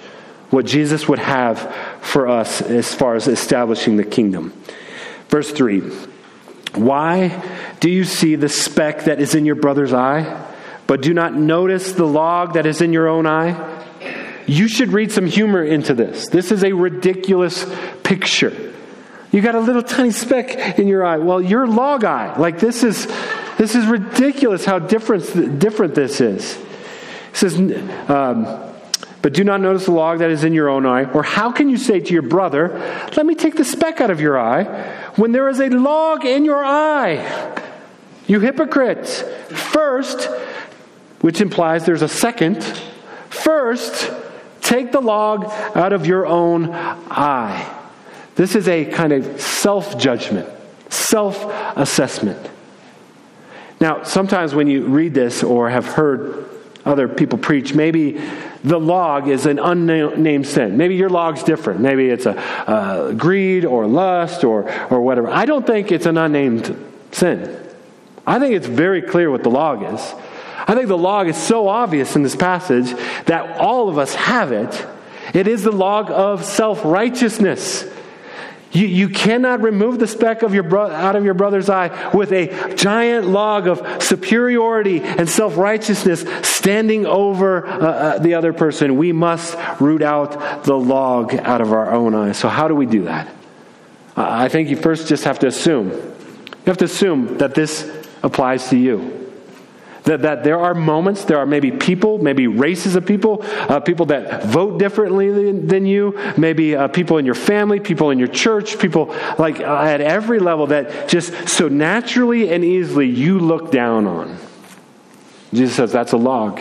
What 0.48 0.64
Jesus 0.64 1.06
would 1.06 1.18
have 1.18 1.70
for 2.00 2.26
us 2.26 2.62
as 2.62 2.94
far 2.94 3.14
as 3.14 3.28
establishing 3.28 3.98
the 3.98 4.04
kingdom. 4.04 4.54
Verse 5.28 5.50
3 5.50 5.80
Why 6.76 7.44
do 7.80 7.90
you 7.90 8.04
see 8.04 8.36
the 8.36 8.48
speck 8.48 9.04
that 9.04 9.20
is 9.20 9.34
in 9.34 9.44
your 9.44 9.56
brother's 9.56 9.92
eye, 9.92 10.50
but 10.86 11.02
do 11.02 11.12
not 11.12 11.34
notice 11.34 11.92
the 11.92 12.06
log 12.06 12.54
that 12.54 12.64
is 12.64 12.80
in 12.80 12.94
your 12.94 13.06
own 13.06 13.26
eye? 13.26 13.84
You 14.46 14.66
should 14.66 14.94
read 14.94 15.12
some 15.12 15.26
humor 15.26 15.62
into 15.62 15.92
this. 15.92 16.26
This 16.28 16.52
is 16.52 16.64
a 16.64 16.72
ridiculous 16.72 17.70
picture. 18.02 18.70
You 19.32 19.42
got 19.42 19.54
a 19.54 19.60
little 19.60 19.82
tiny 19.82 20.10
speck 20.10 20.78
in 20.78 20.88
your 20.88 21.04
eye. 21.04 21.18
Well, 21.18 21.40
you're 21.40 21.66
log 21.66 22.04
eye. 22.04 22.36
Like 22.36 22.58
this 22.58 22.82
is 22.82 23.06
this 23.60 23.74
is 23.74 23.84
ridiculous 23.84 24.64
how 24.64 24.78
different, 24.78 25.58
different 25.58 25.94
this 25.94 26.22
is. 26.22 26.58
Says, 27.34 27.56
um, 28.08 28.46
but 29.20 29.34
do 29.34 29.44
not 29.44 29.60
notice 29.60 29.84
the 29.84 29.90
log 29.90 30.20
that 30.20 30.30
is 30.30 30.44
in 30.44 30.54
your 30.54 30.70
own 30.70 30.86
eye. 30.86 31.04
Or 31.12 31.22
how 31.22 31.52
can 31.52 31.68
you 31.68 31.76
say 31.76 32.00
to 32.00 32.12
your 32.14 32.22
brother, 32.22 32.70
Let 33.18 33.26
me 33.26 33.34
take 33.34 33.56
the 33.56 33.64
speck 33.66 34.00
out 34.00 34.10
of 34.10 34.18
your 34.18 34.38
eye, 34.38 34.64
when 35.16 35.32
there 35.32 35.46
is 35.50 35.60
a 35.60 35.68
log 35.68 36.24
in 36.24 36.46
your 36.46 36.64
eye? 36.64 37.62
You 38.26 38.40
hypocrites. 38.40 39.20
First, 39.50 40.30
which 41.20 41.42
implies 41.42 41.84
there's 41.84 42.00
a 42.00 42.08
second, 42.08 42.64
first, 43.28 44.10
take 44.62 44.90
the 44.90 45.02
log 45.02 45.44
out 45.76 45.92
of 45.92 46.06
your 46.06 46.26
own 46.26 46.70
eye. 46.72 47.76
This 48.36 48.54
is 48.54 48.68
a 48.68 48.86
kind 48.86 49.12
of 49.12 49.38
self 49.38 49.98
judgment, 49.98 50.48
self 50.88 51.44
assessment. 51.76 52.48
Now, 53.80 54.02
sometimes 54.02 54.54
when 54.54 54.68
you 54.68 54.84
read 54.84 55.14
this 55.14 55.42
or 55.42 55.70
have 55.70 55.86
heard 55.86 56.48
other 56.84 57.08
people 57.08 57.38
preach, 57.38 57.74
maybe 57.74 58.20
the 58.62 58.78
log 58.78 59.28
is 59.28 59.46
an 59.46 59.58
unnamed 59.58 60.46
sin. 60.46 60.76
Maybe 60.76 60.96
your 60.96 61.08
log's 61.08 61.42
different. 61.42 61.80
Maybe 61.80 62.10
it's 62.10 62.26
a, 62.26 63.14
greed 63.16 63.64
or 63.64 63.86
lust 63.86 64.44
or, 64.44 64.70
or 64.90 65.00
whatever. 65.00 65.30
I 65.30 65.46
don't 65.46 65.66
think 65.66 65.92
it's 65.92 66.06
an 66.06 66.18
unnamed 66.18 66.76
sin. 67.12 67.56
I 68.26 68.38
think 68.38 68.54
it's 68.54 68.66
very 68.66 69.00
clear 69.00 69.30
what 69.30 69.42
the 69.42 69.50
log 69.50 69.82
is. 69.94 70.14
I 70.66 70.74
think 70.74 70.88
the 70.88 70.98
log 70.98 71.28
is 71.28 71.36
so 71.36 71.68
obvious 71.68 72.16
in 72.16 72.22
this 72.22 72.36
passage 72.36 72.92
that 73.24 73.58
all 73.58 73.88
of 73.88 73.98
us 73.98 74.14
have 74.14 74.52
it. 74.52 74.86
It 75.32 75.48
is 75.48 75.62
the 75.62 75.72
log 75.72 76.10
of 76.10 76.44
self 76.44 76.84
righteousness. 76.84 77.84
You, 78.72 78.86
you 78.86 79.08
cannot 79.08 79.62
remove 79.62 79.98
the 79.98 80.06
speck 80.06 80.42
of 80.42 80.54
your 80.54 80.62
bro- 80.62 80.90
out 80.90 81.16
of 81.16 81.24
your 81.24 81.34
brother's 81.34 81.68
eye 81.68 82.10
with 82.14 82.32
a 82.32 82.74
giant 82.76 83.26
log 83.26 83.66
of 83.66 84.02
superiority 84.02 85.00
and 85.00 85.28
self 85.28 85.56
righteousness 85.56 86.24
standing 86.48 87.04
over 87.04 87.66
uh, 87.66 87.70
uh, 87.70 88.18
the 88.18 88.34
other 88.34 88.52
person. 88.52 88.96
We 88.96 89.12
must 89.12 89.58
root 89.80 90.02
out 90.02 90.64
the 90.64 90.76
log 90.76 91.34
out 91.34 91.60
of 91.60 91.72
our 91.72 91.92
own 91.92 92.14
eye. 92.14 92.32
So, 92.32 92.48
how 92.48 92.68
do 92.68 92.76
we 92.76 92.86
do 92.86 93.04
that? 93.04 93.28
I 94.16 94.48
think 94.48 94.68
you 94.68 94.76
first 94.76 95.08
just 95.08 95.24
have 95.24 95.40
to 95.40 95.46
assume. 95.48 95.88
You 95.90 96.66
have 96.66 96.78
to 96.78 96.84
assume 96.84 97.38
that 97.38 97.54
this 97.54 97.90
applies 98.22 98.68
to 98.68 98.76
you. 98.76 99.29
That, 100.10 100.22
that 100.22 100.42
there 100.42 100.58
are 100.58 100.74
moments, 100.74 101.24
there 101.24 101.38
are 101.38 101.46
maybe 101.46 101.70
people, 101.70 102.18
maybe 102.18 102.48
races 102.48 102.96
of 102.96 103.06
people, 103.06 103.44
uh, 103.44 103.78
people 103.78 104.06
that 104.06 104.42
vote 104.42 104.76
differently 104.76 105.30
than, 105.30 105.68
than 105.68 105.86
you, 105.86 106.18
maybe 106.36 106.74
uh, 106.74 106.88
people 106.88 107.18
in 107.18 107.24
your 107.24 107.36
family, 107.36 107.78
people 107.78 108.10
in 108.10 108.18
your 108.18 108.26
church, 108.26 108.80
people 108.80 109.14
like 109.38 109.60
uh, 109.60 109.82
at 109.82 110.00
every 110.00 110.40
level 110.40 110.66
that 110.66 111.08
just 111.08 111.48
so 111.48 111.68
naturally 111.68 112.52
and 112.52 112.64
easily 112.64 113.06
you 113.06 113.38
look 113.38 113.70
down 113.70 114.08
on. 114.08 114.36
Jesus 115.54 115.76
says 115.76 115.92
that's 115.92 116.10
a 116.10 116.16
log. 116.16 116.60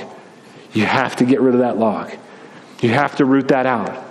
You 0.73 0.85
have 0.85 1.15
to 1.15 1.25
get 1.25 1.41
rid 1.41 1.55
of 1.55 1.61
that 1.61 1.79
log. 1.79 2.11
You 2.81 2.89
have 2.89 3.15
to 3.15 3.25
root 3.25 3.47
that 3.47 3.65
out. 3.65 4.08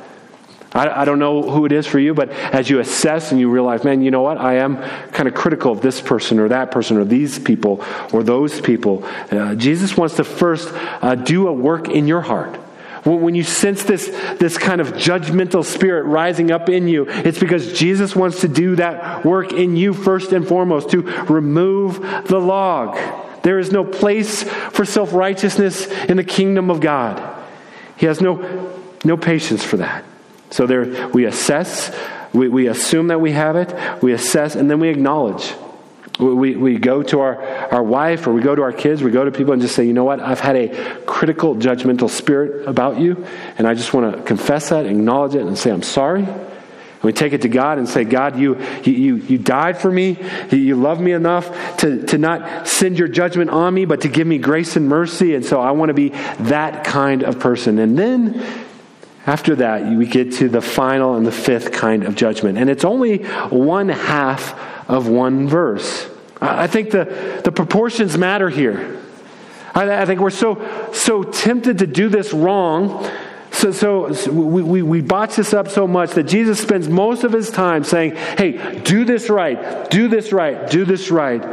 I, 0.73 1.03
I, 1.03 1.05
don't 1.07 1.19
know 1.19 1.43
who 1.43 1.65
it 1.65 1.73
is 1.73 1.87
for 1.87 1.99
you, 1.99 2.13
but 2.13 2.31
as 2.31 2.69
you 2.69 2.79
assess 2.79 3.33
and 3.33 3.41
you 3.41 3.51
realize, 3.51 3.85
man, 3.85 4.03
you 4.03 4.11
know 4.11 4.21
what? 4.21 4.37
I 4.37 4.57
am 4.57 4.77
kind 5.13 5.27
of 5.27 5.35
critical 5.35 5.73
of 5.73 5.81
this 5.81 6.01
person 6.01 6.39
or 6.39 6.49
that 6.49 6.71
person 6.71 6.99
or 6.99 7.05
these 7.05 7.39
people 7.39 7.83
or 8.13 8.23
those 8.23 8.61
people. 8.61 9.05
Uh, 9.31 9.55
Jesus 9.55 9.97
wants 9.97 10.17
to 10.17 10.25
first 10.25 10.69
uh, 10.75 11.15
do 11.15 11.49
a 11.49 11.53
work 11.53 11.89
in 11.89 12.07
your 12.07 12.21
heart. 12.21 12.57
When 13.05 13.35
you 13.35 13.45
sense 13.45 13.85
this, 13.85 14.09
this 14.39 14.59
kind 14.59 14.81
of 14.81 14.89
judgmental 14.89 15.65
spirit 15.65 16.03
rising 16.03 16.51
up 16.51 16.69
in 16.69 16.89
you, 16.89 17.07
it's 17.09 17.39
because 17.39 17.79
Jesus 17.79 18.15
wants 18.15 18.43
to 18.43 18.49
do 18.49 18.77
that 18.77 19.25
work 19.25 19.53
in 19.53 19.77
you 19.77 19.95
first 19.95 20.33
and 20.33 20.47
foremost 20.47 20.91
to 20.91 21.03
remove 21.03 22.01
the 22.27 22.39
log. 22.39 22.99
There 23.43 23.59
is 23.59 23.73
no 23.73 23.85
place 23.85 24.43
for 24.43 24.85
self 24.85 25.15
righteousness 25.15 25.87
in 25.87 26.19
the 26.19 26.25
kingdom 26.25 26.71
of 26.71 26.81
God. 26.81 27.37
He 27.97 28.05
has 28.07 28.21
no, 28.21 28.83
no 29.05 29.17
patience 29.17 29.65
for 29.65 29.79
that. 29.79 30.05
So 30.51 30.67
there, 30.67 31.09
we 31.09 31.27
assess, 31.27 31.95
we, 32.33 32.49
we 32.49 32.69
assume 32.69 33.09
that 33.09 33.21
we 33.21 33.33
have 33.33 33.57
it, 33.57 34.03
we 34.03 34.13
assess, 34.13 34.55
and 34.57 34.71
then 34.71 34.81
we 34.81 34.89
acknowledge. 34.89 35.53
We, 36.19 36.57
we 36.57 36.79
go 36.79 37.03
to 37.05 37.21
our, 37.21 37.41
our 37.73 37.83
wife 37.83 38.27
or 38.27 38.33
we 38.33 38.41
go 38.43 38.55
to 38.55 38.63
our 38.63 38.73
kids, 38.73 39.05
we 39.05 39.13
go 39.13 39.25
to 39.25 39.31
people 39.31 39.53
and 39.53 39.63
just 39.63 39.77
say, 39.77 39.85
you 39.85 39.93
know 39.93 40.05
what, 40.05 40.19
I've 40.19 40.41
had 40.41 40.57
a 40.57 41.03
critical, 41.05 41.55
judgmental 41.55 42.11
spirit 42.11 42.67
about 42.67 42.99
you, 42.99 43.25
and 43.57 43.69
I 43.69 43.75
just 43.75 43.95
want 43.95 44.17
to 44.17 44.23
confess 44.23 44.71
that, 44.71 44.85
acknowledge 44.85 45.37
it, 45.37 45.43
and 45.43 45.57
say, 45.57 45.71
I'm 45.71 45.83
sorry. 45.83 46.25
And 46.25 47.05
we 47.05 47.13
take 47.13 47.33
it 47.33 47.43
to 47.43 47.49
God 47.49 47.79
and 47.79 47.89
say, 47.89 48.03
God, 48.03 48.37
you, 48.37 48.61
you, 48.83 49.17
you 49.17 49.39
died 49.39 49.79
for 49.79 49.89
me. 49.89 50.19
You 50.51 50.75
love 50.75 51.01
me 51.01 51.13
enough 51.13 51.77
to, 51.79 52.05
to 52.07 52.19
not 52.19 52.67
send 52.67 52.99
your 52.99 53.07
judgment 53.07 53.51
on 53.51 53.73
me, 53.73 53.85
but 53.85 54.01
to 54.01 54.09
give 54.09 54.27
me 54.27 54.39
grace 54.39 54.75
and 54.75 54.89
mercy. 54.89 55.37
And 55.37 55.45
so 55.45 55.61
I 55.61 55.71
want 55.71 55.91
to 55.91 55.95
be 55.95 56.09
that 56.09 56.83
kind 56.83 57.23
of 57.23 57.39
person. 57.39 57.79
And 57.79 57.97
then 57.97 58.45
after 59.29 59.57
that, 59.57 59.85
we 59.85 60.07
get 60.07 60.33
to 60.37 60.49
the 60.49 60.63
final 60.63 61.15
and 61.15 61.27
the 61.27 61.33
fifth 61.33 61.71
kind 61.71 62.05
of 62.05 62.15
judgment. 62.15 62.57
And 62.57 62.71
it's 62.71 62.83
only 62.83 63.19
one 63.51 63.91
half 63.91 64.59
of 64.89 65.07
one 65.07 65.47
verse. 65.47 66.09
I 66.41 66.67
think 66.67 66.93
the, 66.93 67.43
the 67.45 67.53
proportions 67.53 68.17
matter 68.17 68.49
here. 68.49 68.99
I, 69.75 70.01
I 70.01 70.07
think 70.07 70.21
we're 70.21 70.31
so, 70.31 70.91
so 70.95 71.23
tempted 71.23 71.77
to 71.81 71.87
do 71.87 72.09
this 72.09 72.33
wrong. 72.33 73.07
So, 73.53 73.71
so 73.71 74.33
we, 74.33 74.63
we, 74.63 74.83
we 74.83 75.03
botch 75.03 75.37
this 75.37 75.53
up 75.53 75.69
so 75.69 75.87
much 75.87 76.13
that 76.13 76.25
Jesus 76.25 76.59
spends 76.59 76.89
most 76.89 77.23
of 77.23 77.31
his 77.31 77.51
time 77.51 77.85
saying, 77.85 78.17
Hey, 78.17 78.81
do 78.81 79.05
this 79.05 79.29
right, 79.29 79.91
do 79.91 80.09
this 80.09 80.33
right, 80.33 80.71
do 80.71 80.87
this 80.87 81.11
right. 81.11 81.45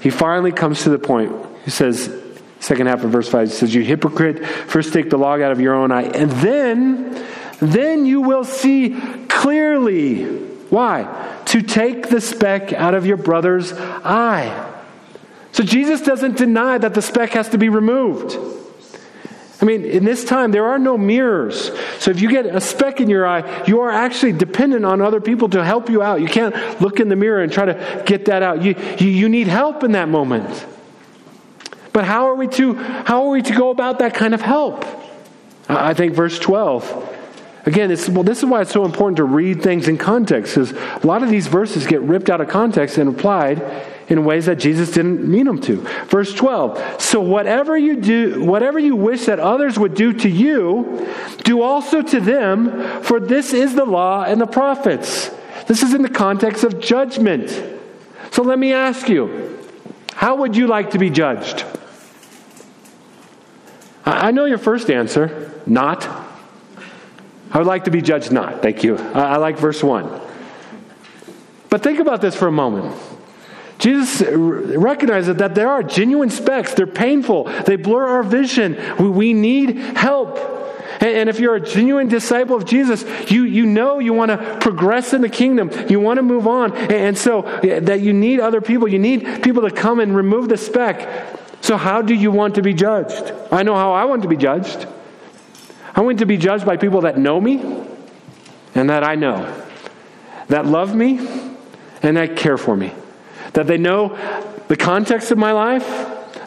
He 0.00 0.10
finally 0.10 0.52
comes 0.52 0.84
to 0.84 0.90
the 0.90 1.00
point. 1.00 1.32
He 1.64 1.72
says, 1.72 2.23
second 2.64 2.86
half 2.86 3.04
of 3.04 3.10
verse 3.10 3.28
5, 3.28 3.48
he 3.48 3.54
says, 3.54 3.74
You 3.74 3.82
hypocrite, 3.82 4.44
first 4.46 4.94
take 4.94 5.10
the 5.10 5.18
log 5.18 5.42
out 5.42 5.52
of 5.52 5.60
your 5.60 5.74
own 5.74 5.92
eye, 5.92 6.04
and 6.04 6.30
then, 6.32 7.26
then 7.60 8.06
you 8.06 8.22
will 8.22 8.44
see 8.44 8.98
clearly. 9.28 10.24
Why? 10.70 11.42
To 11.46 11.60
take 11.60 12.08
the 12.08 12.22
speck 12.22 12.72
out 12.72 12.94
of 12.94 13.04
your 13.04 13.18
brother's 13.18 13.72
eye. 13.72 14.72
So 15.52 15.62
Jesus 15.62 16.00
doesn't 16.00 16.38
deny 16.38 16.78
that 16.78 16.94
the 16.94 17.02
speck 17.02 17.30
has 17.30 17.50
to 17.50 17.58
be 17.58 17.68
removed. 17.68 18.36
I 19.60 19.66
mean, 19.66 19.84
in 19.84 20.04
this 20.04 20.24
time, 20.24 20.50
there 20.50 20.64
are 20.64 20.78
no 20.78 20.96
mirrors. 20.96 21.70
So 21.98 22.10
if 22.10 22.20
you 22.20 22.30
get 22.30 22.46
a 22.46 22.60
speck 22.60 22.98
in 22.98 23.10
your 23.10 23.26
eye, 23.26 23.64
you 23.66 23.82
are 23.82 23.90
actually 23.90 24.32
dependent 24.32 24.84
on 24.86 25.02
other 25.02 25.20
people 25.20 25.50
to 25.50 25.62
help 25.62 25.90
you 25.90 26.02
out. 26.02 26.20
You 26.20 26.28
can't 26.28 26.80
look 26.80 26.98
in 26.98 27.08
the 27.08 27.16
mirror 27.16 27.42
and 27.42 27.52
try 27.52 27.66
to 27.66 28.02
get 28.06 28.24
that 28.24 28.42
out. 28.42 28.62
You, 28.62 28.74
you, 28.98 29.08
you 29.08 29.28
need 29.28 29.48
help 29.48 29.84
in 29.84 29.92
that 29.92 30.08
moment. 30.08 30.66
But 31.94 32.04
how 32.04 32.28
are 32.28 32.34
we 32.34 32.48
to 32.48 32.74
how 32.74 33.24
are 33.24 33.30
we 33.30 33.40
to 33.40 33.54
go 33.54 33.70
about 33.70 34.00
that 34.00 34.12
kind 34.12 34.34
of 34.34 34.42
help? 34.42 34.84
I 35.68 35.94
think 35.94 36.12
verse 36.12 36.38
12. 36.38 37.12
Again, 37.66 37.88
well, 38.12 38.24
this 38.24 38.38
is 38.38 38.44
why 38.44 38.60
it's 38.60 38.72
so 38.72 38.84
important 38.84 39.16
to 39.16 39.24
read 39.24 39.62
things 39.62 39.88
in 39.88 39.96
context, 39.96 40.54
because 40.54 40.72
a 40.72 41.06
lot 41.06 41.22
of 41.22 41.30
these 41.30 41.46
verses 41.46 41.86
get 41.86 42.02
ripped 42.02 42.28
out 42.28 42.42
of 42.42 42.48
context 42.48 42.98
and 42.98 43.08
applied 43.08 43.62
in 44.08 44.26
ways 44.26 44.44
that 44.46 44.56
Jesus 44.56 44.90
didn't 44.90 45.26
mean 45.26 45.46
them 45.46 45.58
to. 45.62 45.76
Verse 46.08 46.34
12. 46.34 47.00
So 47.00 47.22
whatever 47.22 47.78
you 47.78 47.96
do, 47.96 48.44
whatever 48.44 48.78
you 48.78 48.94
wish 48.96 49.24
that 49.24 49.40
others 49.40 49.78
would 49.78 49.94
do 49.94 50.12
to 50.12 50.28
you, 50.28 51.08
do 51.44 51.62
also 51.62 52.02
to 52.02 52.20
them, 52.20 53.02
for 53.02 53.18
this 53.18 53.54
is 53.54 53.74
the 53.74 53.86
law 53.86 54.24
and 54.24 54.38
the 54.38 54.46
prophets. 54.46 55.30
This 55.66 55.82
is 55.82 55.94
in 55.94 56.02
the 56.02 56.10
context 56.10 56.64
of 56.64 56.80
judgment. 56.80 57.50
So 58.30 58.42
let 58.42 58.58
me 58.58 58.74
ask 58.74 59.08
you, 59.08 59.58
how 60.12 60.36
would 60.36 60.54
you 60.54 60.66
like 60.66 60.90
to 60.90 60.98
be 60.98 61.08
judged? 61.08 61.64
I 64.06 64.32
know 64.32 64.44
your 64.44 64.58
first 64.58 64.90
answer, 64.90 65.50
not. 65.66 66.04
I 67.50 67.58
would 67.58 67.66
like 67.66 67.84
to 67.84 67.90
be 67.90 68.02
judged 68.02 68.32
not. 68.32 68.62
Thank 68.62 68.84
you. 68.84 68.96
I, 68.96 69.36
like 69.36 69.58
verse 69.58 69.82
1. 69.82 70.20
But 71.70 71.82
think 71.82 72.00
about 72.00 72.20
this 72.20 72.34
for 72.34 72.48
a 72.48 72.52
moment. 72.52 73.00
Jesus 73.78 74.22
recognizes 74.22 75.36
that 75.36 75.54
there 75.54 75.68
are 75.68 75.82
genuine 75.82 76.30
specks. 76.30 76.74
They're 76.74 76.86
painful. 76.86 77.44
They 77.44 77.76
blur 77.76 78.06
our 78.06 78.22
vision. 78.22 78.76
We, 79.14 79.32
need 79.32 79.76
help. 79.76 80.38
And, 81.00 81.28
if 81.28 81.40
you're 81.40 81.56
a 81.56 81.60
genuine 81.60 82.08
disciple 82.08 82.56
of 82.56 82.64
Jesus, 82.64 83.04
you, 83.30 83.44
you 83.44 83.66
know 83.66 83.98
you 83.98 84.12
want 84.12 84.30
to 84.30 84.58
progress 84.60 85.12
in 85.12 85.22
the 85.22 85.28
kingdom. 85.28 85.70
You 85.88 86.00
want 86.00 86.18
to 86.18 86.22
move 86.22 86.46
on. 86.46 86.72
And 86.76 87.16
so 87.16 87.42
that 87.62 88.00
you 88.00 88.12
need 88.12 88.40
other 88.40 88.60
people. 88.60 88.88
You 88.88 88.98
need 88.98 89.42
people 89.42 89.62
to 89.62 89.70
come 89.70 90.00
and 90.00 90.14
remove 90.14 90.48
the 90.48 90.56
speck. 90.56 91.40
So, 91.64 91.78
how 91.78 92.02
do 92.02 92.12
you 92.12 92.30
want 92.30 92.56
to 92.56 92.62
be 92.62 92.74
judged? 92.74 93.32
I 93.50 93.62
know 93.62 93.74
how 93.74 93.92
I 93.92 94.04
want 94.04 94.20
to 94.24 94.28
be 94.28 94.36
judged. 94.36 94.86
I 95.96 96.02
want 96.02 96.18
to 96.18 96.26
be 96.26 96.36
judged 96.36 96.66
by 96.66 96.76
people 96.76 97.00
that 97.00 97.16
know 97.16 97.40
me 97.40 97.58
and 98.74 98.90
that 98.90 99.02
I 99.02 99.14
know, 99.14 99.64
that 100.48 100.66
love 100.66 100.94
me 100.94 101.26
and 102.02 102.18
that 102.18 102.36
care 102.36 102.58
for 102.58 102.76
me, 102.76 102.92
that 103.54 103.66
they 103.66 103.78
know 103.78 104.14
the 104.68 104.76
context 104.76 105.30
of 105.30 105.38
my 105.38 105.52
life, 105.52 105.88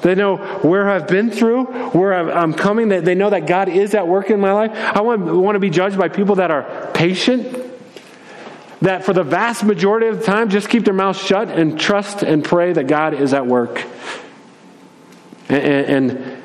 they 0.03 0.13
know 0.13 0.37
where 0.37 0.87
I've 0.87 1.07
been 1.07 1.31
through, 1.31 1.63
where 1.93 2.13
I'm 2.13 2.53
coming, 2.53 2.89
that 2.89 3.03
they 3.03 3.15
know 3.15 3.31
that 3.31 3.47
God 3.47 3.69
is 3.69 3.95
at 3.95 4.07
work 4.07 4.29
in 4.29 4.39
my 4.39 4.53
life. 4.53 4.71
I 4.75 5.01
want, 5.01 5.21
want 5.21 5.55
to 5.55 5.59
be 5.59 5.71
judged 5.71 5.97
by 5.97 6.09
people 6.09 6.35
that 6.35 6.51
are 6.51 6.91
patient, 6.93 7.57
that 8.81 9.03
for 9.03 9.13
the 9.13 9.23
vast 9.23 9.63
majority 9.63 10.05
of 10.05 10.19
the 10.19 10.25
time 10.25 10.51
just 10.51 10.69
keep 10.69 10.85
their 10.85 10.93
mouths 10.93 11.19
shut 11.19 11.47
and 11.47 11.79
trust 11.79 12.21
and 12.21 12.45
pray 12.45 12.71
that 12.73 12.85
God 12.85 13.15
is 13.15 13.33
at 13.33 13.47
work. 13.47 13.83
And, 15.49 15.63
and 16.07 16.43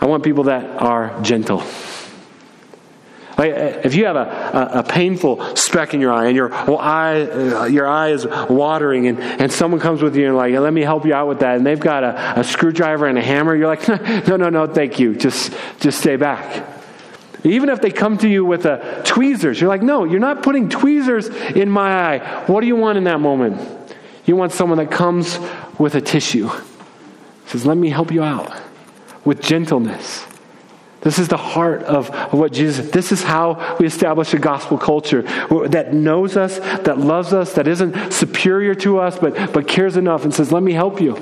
I 0.00 0.06
want 0.06 0.22
people 0.22 0.44
that 0.44 0.64
are 0.82 1.20
gentle. 1.22 1.62
Like 3.36 3.52
if 3.84 3.94
you 3.94 4.04
have 4.06 4.16
a, 4.16 4.20
a, 4.20 4.78
a, 4.80 4.82
painful 4.84 5.56
speck 5.56 5.92
in 5.92 6.00
your 6.00 6.12
eye 6.12 6.26
and 6.26 6.36
your 6.36 6.50
well, 6.50 6.78
eye 6.78 7.22
uh, 7.22 7.64
your 7.64 7.88
eye 7.88 8.10
is 8.10 8.24
watering 8.48 9.08
and, 9.08 9.20
and 9.20 9.52
someone 9.52 9.80
comes 9.80 10.02
with 10.02 10.14
you 10.14 10.26
and 10.28 10.36
like 10.36 10.54
let 10.54 10.72
me 10.72 10.82
help 10.82 11.04
you 11.04 11.14
out 11.14 11.26
with 11.26 11.40
that 11.40 11.56
and 11.56 11.66
they've 11.66 11.80
got 11.80 12.04
a, 12.04 12.40
a 12.40 12.44
screwdriver 12.44 13.06
and 13.06 13.18
a 13.18 13.22
hammer 13.22 13.56
you're 13.56 13.66
like 13.66 13.88
no 14.28 14.36
no 14.36 14.50
no 14.50 14.66
thank 14.66 15.00
you. 15.00 15.16
Just 15.16 15.52
just 15.80 15.98
stay 15.98 16.14
back. 16.14 16.64
Even 17.42 17.68
if 17.70 17.80
they 17.80 17.90
come 17.90 18.16
to 18.18 18.28
you 18.28 18.44
with 18.44 18.66
a 18.66 19.02
tweezers 19.04 19.60
you're 19.60 19.68
like 19.68 19.82
no 19.82 20.04
you're 20.04 20.20
not 20.20 20.44
putting 20.44 20.68
tweezers 20.68 21.26
in 21.26 21.68
my 21.68 22.14
eye. 22.14 22.44
What 22.46 22.60
do 22.60 22.68
you 22.68 22.76
want 22.76 22.98
in 22.98 23.04
that 23.04 23.20
moment? 23.20 23.60
You 24.26 24.36
want 24.36 24.52
someone 24.52 24.78
that 24.78 24.92
comes 24.92 25.38
with 25.76 25.96
a 25.96 26.00
tissue 26.00 26.50
says, 27.46 27.66
Let 27.66 27.76
me 27.76 27.90
help 27.90 28.10
you 28.10 28.22
out 28.22 28.52
with 29.24 29.40
gentleness. 29.42 30.24
This 31.04 31.18
is 31.18 31.28
the 31.28 31.36
heart 31.36 31.82
of, 31.82 32.08
what 32.32 32.50
Jesus, 32.50 32.90
this 32.90 33.12
is 33.12 33.22
how 33.22 33.76
we 33.78 33.86
establish 33.86 34.32
a 34.32 34.38
gospel 34.38 34.78
culture 34.78 35.20
that 35.68 35.92
knows 35.92 36.34
us, 36.34 36.58
that 36.80 36.98
loves 36.98 37.34
us, 37.34 37.52
that 37.54 37.68
isn't 37.68 38.10
superior 38.10 38.74
to 38.76 39.00
us, 39.00 39.18
but, 39.18 39.52
but 39.52 39.68
cares 39.68 39.98
enough 39.98 40.24
and 40.24 40.32
says, 40.34 40.50
Let 40.50 40.62
me 40.62 40.72
help 40.72 41.00
you. 41.00 41.16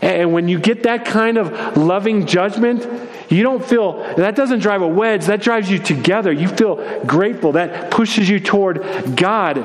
And 0.00 0.32
when 0.32 0.48
you 0.48 0.58
get 0.58 0.84
that 0.84 1.04
kind 1.04 1.36
of 1.36 1.76
loving 1.76 2.26
judgment, 2.26 2.86
you 3.28 3.42
don't 3.42 3.64
feel, 3.64 4.02
that 4.16 4.34
doesn't 4.34 4.60
drive 4.60 4.82
a 4.82 4.88
wedge, 4.88 5.26
that 5.26 5.42
drives 5.42 5.70
you 5.70 5.78
together. 5.78 6.32
You 6.32 6.48
feel 6.48 7.04
grateful, 7.04 7.52
that 7.52 7.90
pushes 7.90 8.28
you 8.28 8.40
toward 8.40 9.16
God. 9.16 9.58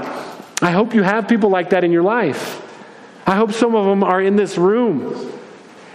I 0.61 0.71
hope 0.71 0.93
you 0.93 1.03
have 1.03 1.27
people 1.27 1.49
like 1.49 1.69
that 1.71 1.83
in 1.83 1.91
your 1.91 2.03
life. 2.03 2.61
I 3.25 3.35
hope 3.35 3.53
some 3.53 3.75
of 3.75 3.85
them 3.85 4.03
are 4.03 4.21
in 4.21 4.35
this 4.35 4.57
room. 4.57 5.31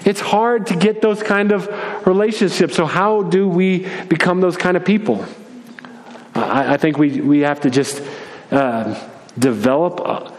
It's 0.07 0.21
hard 0.21 0.69
to 0.69 0.77
get 0.77 1.03
those 1.03 1.21
kind 1.21 1.51
of 1.51 1.69
relationships. 2.07 2.77
So, 2.77 2.87
how 2.87 3.23
do 3.23 3.49
we 3.49 3.89
become 4.05 4.41
those 4.41 4.57
kind 4.57 4.77
of 4.77 4.85
people? 4.85 5.27
I, 6.33 6.75
I 6.75 6.77
think 6.77 6.97
we, 6.97 7.21
we 7.21 7.41
have 7.41 7.63
to 7.63 7.71
just 7.71 8.01
uh, 8.53 9.09
develop, 9.37 10.01
uh, 10.01 10.31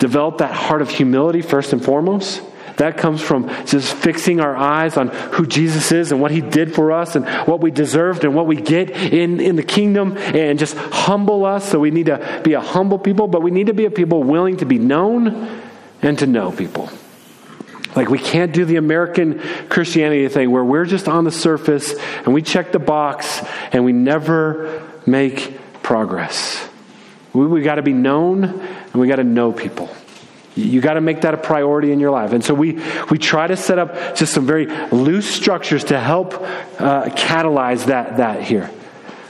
develop 0.00 0.38
that 0.38 0.52
heart 0.52 0.82
of 0.82 0.90
humility 0.90 1.40
first 1.40 1.72
and 1.72 1.82
foremost. 1.82 2.42
That 2.78 2.98
comes 2.98 3.22
from 3.22 3.48
just 3.64 3.94
fixing 3.94 4.40
our 4.40 4.56
eyes 4.56 4.96
on 4.96 5.08
who 5.08 5.46
Jesus 5.46 5.92
is 5.92 6.10
and 6.10 6.20
what 6.20 6.32
he 6.32 6.40
did 6.40 6.74
for 6.74 6.90
us 6.90 7.14
and 7.14 7.26
what 7.46 7.60
we 7.60 7.70
deserved 7.70 8.24
and 8.24 8.34
what 8.34 8.46
we 8.46 8.56
get 8.56 8.90
in, 8.90 9.40
in 9.40 9.54
the 9.54 9.62
kingdom 9.62 10.18
and 10.18 10.58
just 10.58 10.76
humble 10.76 11.46
us. 11.46 11.70
So 11.70 11.78
we 11.78 11.92
need 11.92 12.06
to 12.06 12.40
be 12.44 12.54
a 12.54 12.60
humble 12.60 12.98
people, 12.98 13.28
but 13.28 13.40
we 13.40 13.52
need 13.52 13.68
to 13.68 13.72
be 13.72 13.86
a 13.86 13.90
people 13.90 14.24
willing 14.24 14.58
to 14.58 14.66
be 14.66 14.78
known 14.78 15.62
and 16.02 16.18
to 16.18 16.26
know 16.26 16.50
people. 16.50 16.90
Like, 17.96 18.10
we 18.10 18.18
can't 18.18 18.52
do 18.52 18.66
the 18.66 18.76
American 18.76 19.40
Christianity 19.70 20.28
thing 20.28 20.50
where 20.50 20.64
we're 20.64 20.84
just 20.84 21.08
on 21.08 21.24
the 21.24 21.32
surface 21.32 21.94
and 22.24 22.34
we 22.34 22.42
check 22.42 22.70
the 22.70 22.78
box 22.78 23.42
and 23.72 23.84
we 23.86 23.92
never 23.92 24.86
make 25.06 25.58
progress. 25.82 26.68
We, 27.32 27.46
we 27.46 27.62
got 27.62 27.76
to 27.76 27.82
be 27.82 27.94
known 27.94 28.44
and 28.44 28.94
we 28.94 29.08
got 29.08 29.16
to 29.16 29.24
know 29.24 29.50
people. 29.50 29.88
You 30.54 30.80
got 30.80 30.94
to 30.94 31.00
make 31.00 31.22
that 31.22 31.34
a 31.34 31.36
priority 31.36 31.92
in 31.92 32.00
your 32.00 32.10
life. 32.10 32.32
And 32.32 32.42
so 32.42 32.54
we, 32.54 32.82
we 33.10 33.18
try 33.18 33.46
to 33.46 33.56
set 33.56 33.78
up 33.78 34.16
just 34.16 34.32
some 34.32 34.46
very 34.46 34.66
loose 34.66 35.28
structures 35.28 35.84
to 35.84 36.00
help 36.00 36.34
uh, 36.34 37.04
catalyze 37.10 37.86
that, 37.86 38.18
that 38.18 38.42
here. 38.42 38.70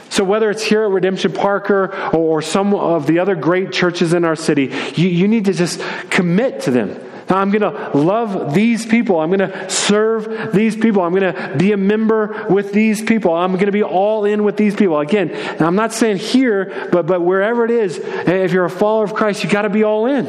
So, 0.09 0.23
whether 0.23 0.49
it's 0.49 0.63
here 0.63 0.83
at 0.83 0.89
Redemption 0.89 1.33
Parker 1.33 1.93
or, 2.13 2.37
or 2.37 2.41
some 2.41 2.73
of 2.73 3.07
the 3.07 3.19
other 3.19 3.35
great 3.35 3.73
churches 3.73 4.13
in 4.13 4.23
our 4.23 4.37
city, 4.37 4.73
you, 4.95 5.09
you 5.09 5.27
need 5.27 5.45
to 5.45 5.53
just 5.53 5.81
commit 6.09 6.61
to 6.61 6.71
them. 6.71 6.97
I'm 7.29 7.51
going 7.51 7.61
to 7.61 7.97
love 7.97 8.53
these 8.53 8.85
people. 8.85 9.19
I'm 9.19 9.29
going 9.29 9.49
to 9.49 9.69
serve 9.69 10.53
these 10.53 10.75
people. 10.75 11.01
I'm 11.01 11.13
going 11.13 11.33
to 11.33 11.55
be 11.57 11.71
a 11.73 11.77
member 11.77 12.47
with 12.49 12.71
these 12.71 13.01
people. 13.01 13.33
I'm 13.33 13.53
going 13.53 13.65
to 13.65 13.71
be 13.71 13.83
all 13.83 14.25
in 14.25 14.43
with 14.43 14.57
these 14.57 14.75
people. 14.75 14.99
Again, 14.99 15.35
I'm 15.61 15.75
not 15.75 15.93
saying 15.93 16.17
here, 16.17 16.89
but, 16.91 17.05
but 17.05 17.21
wherever 17.21 17.65
it 17.65 17.71
is, 17.71 17.99
eh, 17.99 18.43
if 18.43 18.53
you're 18.53 18.65
a 18.65 18.69
follower 18.69 19.03
of 19.03 19.13
Christ, 19.13 19.43
you 19.43 19.49
got 19.49 19.63
to 19.63 19.69
be 19.69 19.83
all 19.83 20.05
in. 20.05 20.25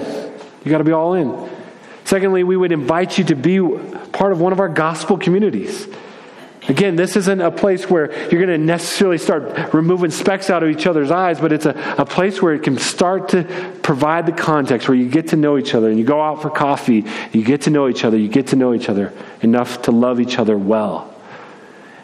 You 0.65 0.71
got 0.71 0.79
to 0.79 0.85
be 0.85 0.93
all 0.93 1.15
in. 1.15 1.49
Secondly, 2.05 2.43
we 2.43 2.57
would 2.57 2.73
invite 2.73 3.19
you 3.19 3.25
to 3.25 3.35
be 3.35 3.61
part 4.13 4.33
of 4.33 4.41
one 4.41 4.53
of 4.53 4.61
our 4.61 4.69
gospel 4.69 5.19
communities. 5.19 5.87
Again, 6.69 6.97
this 6.97 7.17
isn't 7.17 7.41
a 7.41 7.51
place 7.51 7.89
where 7.89 8.13
you're 8.29 8.45
going 8.45 8.49
to 8.49 8.59
necessarily 8.59 9.17
start 9.17 9.73
removing 9.73 10.11
specks 10.11 10.51
out 10.51 10.63
of 10.63 10.69
each 10.69 10.87
other's 10.87 11.11
eyes, 11.11 11.41
but 11.41 11.51
it's 11.51 11.65
a, 11.65 11.71
a 11.97 12.05
place 12.05 12.43
where 12.43 12.53
it 12.53 12.63
can 12.63 12.77
start 12.77 13.31
to 13.31 13.45
provide 13.83 14.27
the 14.27 14.33
context 14.33 14.87
where 14.87 14.97
you 14.97 15.09
get 15.09 15.29
to 15.29 15.37
know 15.37 15.57
each 15.57 15.75
other 15.75 15.89
and 15.89 15.99
you 15.99 16.05
go 16.05 16.21
out 16.21 16.43
for 16.43 16.51
coffee, 16.51 17.07
you 17.33 17.43
get 17.43 17.63
to 17.63 17.71
know 17.71 17.89
each 17.89 18.05
other, 18.05 18.19
you 18.19 18.29
get 18.29 18.49
to 18.49 18.57
know 18.57 18.75
each 18.75 18.91
other 18.91 19.15
enough 19.41 19.83
to 19.83 19.93
love 19.93 20.21
each 20.21 20.39
other 20.39 20.59
well. 20.59 21.08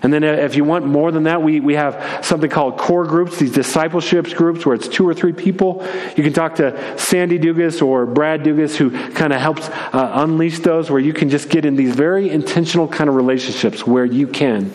And 0.04 0.12
then 0.12 0.22
if 0.22 0.54
you 0.54 0.64
want 0.64 0.84
more 0.84 1.10
than 1.10 1.22
that, 1.22 1.42
we, 1.42 1.60
we 1.60 1.74
have 1.76 2.22
something 2.22 2.50
called 2.50 2.76
core 2.76 3.06
groups, 3.06 3.38
these 3.38 3.52
discipleships 3.52 4.34
groups 4.34 4.66
where 4.66 4.74
it's 4.74 4.86
two 4.86 5.08
or 5.08 5.14
three 5.14 5.32
people. 5.32 5.82
You 6.14 6.22
can 6.22 6.34
talk 6.34 6.56
to 6.56 6.98
Sandy 6.98 7.38
Dugas 7.38 7.80
or 7.80 8.04
Brad 8.04 8.42
Dugas 8.42 8.76
who 8.76 8.90
kind 9.12 9.32
of 9.32 9.40
helps 9.40 9.66
uh, 9.70 10.12
unleash 10.16 10.58
those 10.58 10.90
where 10.90 11.00
you 11.00 11.14
can 11.14 11.30
just 11.30 11.48
get 11.48 11.64
in 11.64 11.74
these 11.74 11.94
very 11.94 12.28
intentional 12.28 12.86
kind 12.86 13.08
of 13.08 13.16
relationships 13.16 13.86
where 13.86 14.04
you 14.04 14.26
can 14.26 14.70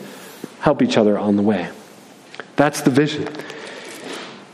help 0.62 0.82
each 0.82 0.98
other 0.98 1.18
on 1.18 1.36
the 1.36 1.44
way. 1.44 1.70
That's 2.56 2.82
the 2.82 2.90
vision. 2.90 3.30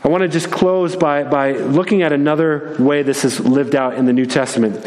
I 0.04 0.08
want 0.08 0.24
to 0.24 0.28
just 0.28 0.50
close 0.50 0.94
by, 0.94 1.24
by 1.24 1.52
looking 1.52 2.02
at 2.02 2.12
another 2.12 2.76
way 2.78 3.02
this 3.02 3.24
is 3.24 3.40
lived 3.40 3.74
out 3.74 3.94
in 3.94 4.04
the 4.04 4.12
New 4.12 4.26
Testament. 4.26 4.86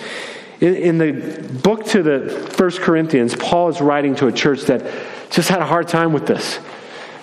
In, 0.59 0.75
in 0.75 0.97
the 0.97 1.43
book 1.63 1.85
to 1.87 2.03
the 2.03 2.29
First 2.51 2.81
Corinthians, 2.81 3.35
Paul 3.35 3.69
is 3.69 3.81
writing 3.81 4.15
to 4.15 4.27
a 4.27 4.31
church 4.31 4.63
that 4.63 4.85
just 5.29 5.49
had 5.49 5.61
a 5.61 5.65
hard 5.65 5.87
time 5.87 6.13
with 6.13 6.27
this. 6.27 6.59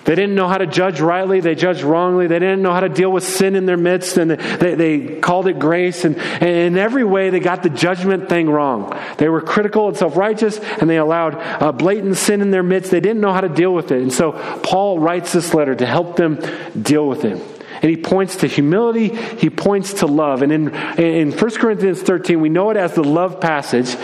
They 0.07 0.15
didn't 0.15 0.35
know 0.35 0.47
how 0.47 0.57
to 0.57 0.65
judge 0.65 1.01
rightly. 1.01 1.41
They 1.41 1.53
judged 1.53 1.81
wrongly. 1.81 2.27
They 2.27 2.39
didn't 2.39 2.61
know 2.61 2.71
how 2.71 2.79
to 2.79 2.87
deal 2.87 3.11
with 3.11 3.25
sin 3.25 3.57
in 3.57 3.65
their 3.65 3.75
midst, 3.75 4.15
and 4.15 4.31
they, 4.31 4.73
they 4.73 5.19
called 5.19 5.49
it 5.49 5.59
grace. 5.59 6.05
And, 6.05 6.17
and, 6.17 6.45
in 6.45 6.77
every 6.77 7.03
way, 7.03 7.29
they 7.29 7.41
got 7.41 7.61
the 7.61 7.69
judgment 7.69 8.29
thing 8.29 8.49
wrong. 8.49 8.97
They 9.17 9.27
were 9.27 9.41
critical 9.41 9.89
and 9.89 9.97
self 9.97 10.15
righteous, 10.15 10.59
and 10.59 10.89
they 10.89 10.95
allowed 10.95 11.77
blatant 11.77 12.15
sin 12.15 12.39
in 12.39 12.51
their 12.51 12.63
midst. 12.63 12.89
They 12.89 13.01
didn't 13.01 13.19
know 13.19 13.33
how 13.33 13.41
to 13.41 13.49
deal 13.49 13.73
with 13.73 13.91
it. 13.91 14.01
And 14.01 14.13
so 14.13 14.31
Paul 14.63 14.97
writes 14.97 15.33
this 15.33 15.53
letter 15.53 15.75
to 15.75 15.85
help 15.85 16.15
them 16.15 16.39
deal 16.81 17.05
with 17.05 17.25
it. 17.25 17.56
And 17.81 17.89
he 17.89 17.97
points 17.97 18.37
to 18.37 18.47
humility, 18.47 19.09
he 19.09 19.49
points 19.49 19.93
to 19.95 20.07
love. 20.07 20.41
And 20.41 20.51
in, 20.51 20.73
in 20.99 21.31
1 21.31 21.51
Corinthians 21.55 22.01
13, 22.01 22.41
we 22.41 22.49
know 22.49 22.69
it 22.71 22.77
as 22.77 22.93
the 22.93 23.03
love 23.03 23.39
passage. 23.39 23.95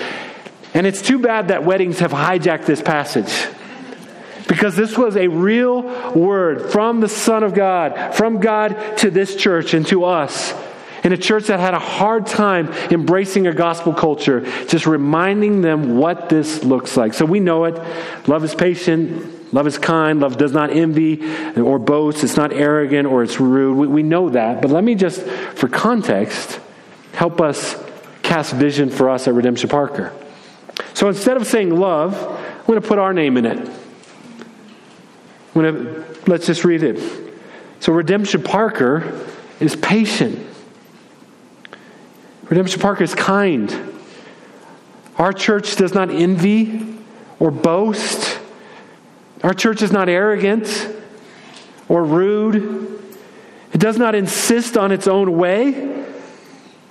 And 0.73 0.87
it's 0.87 1.01
too 1.01 1.19
bad 1.19 1.49
that 1.49 1.63
weddings 1.63 1.99
have 1.99 2.11
hijacked 2.11 2.65
this 2.65 2.81
passage. 2.81 3.47
Because 4.47 4.75
this 4.75 4.97
was 4.97 5.15
a 5.15 5.27
real 5.27 5.81
word 6.13 6.71
from 6.71 6.99
the 6.99 7.09
Son 7.09 7.43
of 7.43 7.53
God, 7.53 8.15
from 8.15 8.39
God 8.39 8.97
to 8.97 9.09
this 9.09 9.35
church 9.35 9.73
and 9.73 9.85
to 9.87 10.03
us. 10.05 10.53
In 11.03 11.11
a 11.11 11.17
church 11.17 11.47
that 11.47 11.59
had 11.59 11.73
a 11.73 11.79
hard 11.79 12.27
time 12.27 12.69
embracing 12.89 13.45
a 13.47 13.53
gospel 13.53 13.93
culture, 13.93 14.41
just 14.67 14.85
reminding 14.85 15.61
them 15.61 15.97
what 15.97 16.29
this 16.29 16.63
looks 16.63 16.95
like. 16.95 17.13
So 17.13 17.25
we 17.25 17.41
know 17.41 17.65
it. 17.65 17.75
Love 18.27 18.43
is 18.43 18.55
patient, 18.55 19.42
love 19.53 19.67
is 19.67 19.77
kind, 19.77 20.19
love 20.19 20.37
does 20.37 20.51
not 20.51 20.71
envy 20.71 21.21
or 21.55 21.79
boast, 21.79 22.23
it's 22.23 22.35
not 22.35 22.51
arrogant 22.51 23.07
or 23.07 23.23
it's 23.23 23.39
rude. 23.39 23.77
We, 23.77 23.87
we 23.87 24.03
know 24.03 24.29
that. 24.29 24.61
But 24.61 24.71
let 24.71 24.83
me 24.83 24.95
just, 24.95 25.21
for 25.21 25.69
context, 25.69 26.59
help 27.13 27.39
us 27.39 27.81
cast 28.23 28.53
vision 28.53 28.89
for 28.89 29.09
us 29.09 29.27
at 29.27 29.33
Redemption 29.33 29.69
Parker. 29.69 30.11
So 30.93 31.07
instead 31.07 31.37
of 31.37 31.47
saying 31.47 31.73
love, 31.73 32.15
I'm 32.15 32.65
going 32.65 32.81
to 32.81 32.87
put 32.87 32.97
our 32.97 33.13
name 33.13 33.37
in 33.37 33.45
it. 33.45 33.69
To, 35.53 36.05
let's 36.25 36.47
just 36.47 36.65
read 36.65 36.81
it. 36.81 37.23
So, 37.79 37.91
Redemption 37.91 38.41
Parker 38.41 39.27
is 39.59 39.75
patient. 39.75 40.39
Redemption 42.43 42.81
Parker 42.81 43.03
is 43.03 43.13
kind. 43.13 43.93
Our 45.17 45.33
church 45.33 45.75
does 45.75 45.93
not 45.93 46.09
envy 46.09 46.97
or 47.39 47.51
boast. 47.51 48.39
Our 49.43 49.53
church 49.53 49.81
is 49.81 49.91
not 49.91 50.07
arrogant 50.07 50.89
or 51.89 52.03
rude. 52.03 53.03
It 53.73 53.79
does 53.79 53.97
not 53.97 54.15
insist 54.15 54.77
on 54.77 54.91
its 54.91 55.07
own 55.07 55.37
way. 55.37 56.05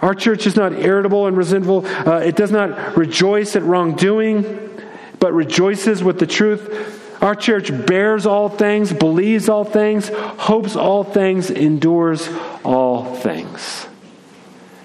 Our 0.00 0.14
church 0.14 0.46
is 0.46 0.56
not 0.56 0.72
irritable 0.72 1.26
and 1.26 1.36
resentful. 1.36 1.86
Uh, 1.86 2.18
it 2.18 2.36
does 2.36 2.50
not 2.50 2.96
rejoice 2.96 3.56
at 3.56 3.62
wrongdoing, 3.62 4.82
but 5.18 5.32
rejoices 5.32 6.02
with 6.02 6.18
the 6.18 6.26
truth. 6.26 7.22
Our 7.22 7.36
church 7.36 7.70
bears 7.86 8.26
all 8.26 8.48
things, 8.48 8.92
believes 8.92 9.48
all 9.48 9.64
things, 9.64 10.08
hopes 10.12 10.74
all 10.74 11.04
things, 11.04 11.50
endures 11.50 12.28
all 12.64 13.14
things. 13.14 13.86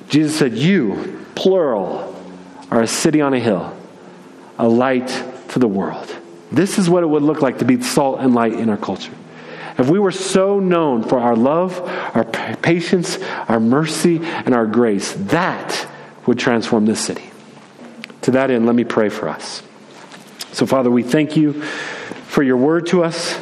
Jesus 0.08 0.38
said, 0.38 0.54
You, 0.54 1.26
plural, 1.34 2.16
are 2.70 2.84
a 2.84 2.88
city 2.88 3.22
on 3.22 3.34
a 3.34 3.40
hill, 3.40 3.76
a 4.60 4.68
light 4.68 5.08
to 5.50 5.60
the 5.60 5.68
world. 5.68 6.16
This 6.52 6.78
is 6.78 6.90
what 6.90 7.04
it 7.04 7.08
would 7.08 7.24
look 7.24 7.42
like 7.42 7.60
to 7.60 7.66
be 7.66 7.82
salt 7.82 8.20
and 8.20 8.34
light 8.34 8.54
in 8.54 8.70
our 8.70 8.78
culture. 8.78 9.14
If 9.78 9.90
we 9.90 10.00
were 10.00 10.12
so 10.12 10.60
known 10.60 11.04
for 11.04 11.20
our 11.20 11.36
love, 11.36 11.80
our 12.16 12.24
patience, 12.24 13.20
our 13.48 13.60
mercy, 13.60 14.20
and 14.24 14.56
our 14.56 14.66
grace, 14.66 15.14
that 15.14 15.88
would 16.26 16.40
transform 16.40 16.86
this 16.86 17.00
city. 17.00 17.30
To 18.24 18.32
that 18.32 18.50
end, 18.50 18.66
let 18.66 18.76
me 18.76 18.84
pray 18.84 19.10
for 19.10 19.30
us. 19.30 19.62
So, 20.52 20.66
Father, 20.66 20.90
we 20.90 21.04
thank 21.04 21.38
you 21.38 21.62
for 22.28 22.42
your 22.42 22.58
word 22.58 22.88
to 22.88 23.04
us, 23.04 23.40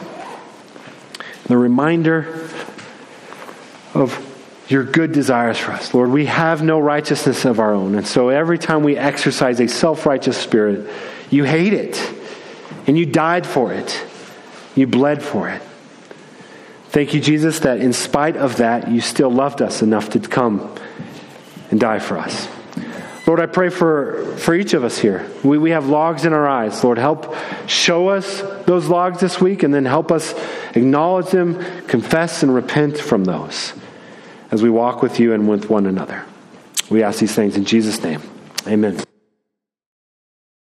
the 1.45 1.57
reminder 1.57 2.49
of 3.93 4.21
your 4.67 4.83
good 4.83 5.11
desires 5.11 5.57
for 5.57 5.71
us. 5.71 5.93
Lord, 5.93 6.09
we 6.09 6.25
have 6.25 6.63
no 6.63 6.79
righteousness 6.79 7.45
of 7.45 7.59
our 7.59 7.73
own. 7.73 7.95
And 7.95 8.05
so 8.05 8.29
every 8.29 8.57
time 8.57 8.83
we 8.83 8.97
exercise 8.97 9.59
a 9.59 9.67
self 9.67 10.05
righteous 10.05 10.37
spirit, 10.37 10.89
you 11.29 11.43
hate 11.43 11.73
it. 11.73 12.14
And 12.87 12.97
you 12.97 13.05
died 13.05 13.45
for 13.45 13.73
it. 13.73 14.03
You 14.75 14.87
bled 14.87 15.23
for 15.23 15.49
it. 15.49 15.61
Thank 16.89 17.13
you, 17.13 17.19
Jesus, 17.19 17.59
that 17.59 17.79
in 17.79 17.93
spite 17.93 18.37
of 18.37 18.57
that, 18.57 18.89
you 18.89 19.01
still 19.01 19.29
loved 19.29 19.61
us 19.61 19.81
enough 19.81 20.11
to 20.11 20.19
come 20.19 20.73
and 21.71 21.79
die 21.79 21.99
for 21.99 22.17
us. 22.17 22.47
Lord, 23.27 23.39
I 23.39 23.47
pray 23.47 23.69
for, 23.69 24.35
for 24.37 24.53
each 24.53 24.73
of 24.73 24.83
us 24.83 24.99
here. 24.99 25.27
We, 25.43 25.57
we 25.57 25.71
have 25.71 25.87
logs 25.87 26.25
in 26.25 26.33
our 26.33 26.47
eyes. 26.47 26.83
Lord, 26.83 26.99
help 26.99 27.35
show 27.67 28.09
us 28.09 28.41
those 28.65 28.87
logs 28.87 29.19
this 29.19 29.41
week 29.41 29.63
and 29.63 29.73
then 29.73 29.85
help 29.85 30.11
us 30.11 30.35
acknowledge 30.75 31.31
them, 31.31 31.59
confess, 31.87 32.43
and 32.43 32.53
repent 32.53 32.99
from 32.99 33.25
those 33.25 33.73
as 34.51 34.61
we 34.61 34.69
walk 34.69 35.01
with 35.01 35.19
you 35.19 35.33
and 35.33 35.49
with 35.49 35.69
one 35.69 35.87
another. 35.87 36.23
We 36.89 37.01
ask 37.01 37.19
these 37.19 37.33
things 37.33 37.57
in 37.57 37.65
Jesus' 37.65 38.01
name. 38.03 38.21
Amen. 38.67 39.04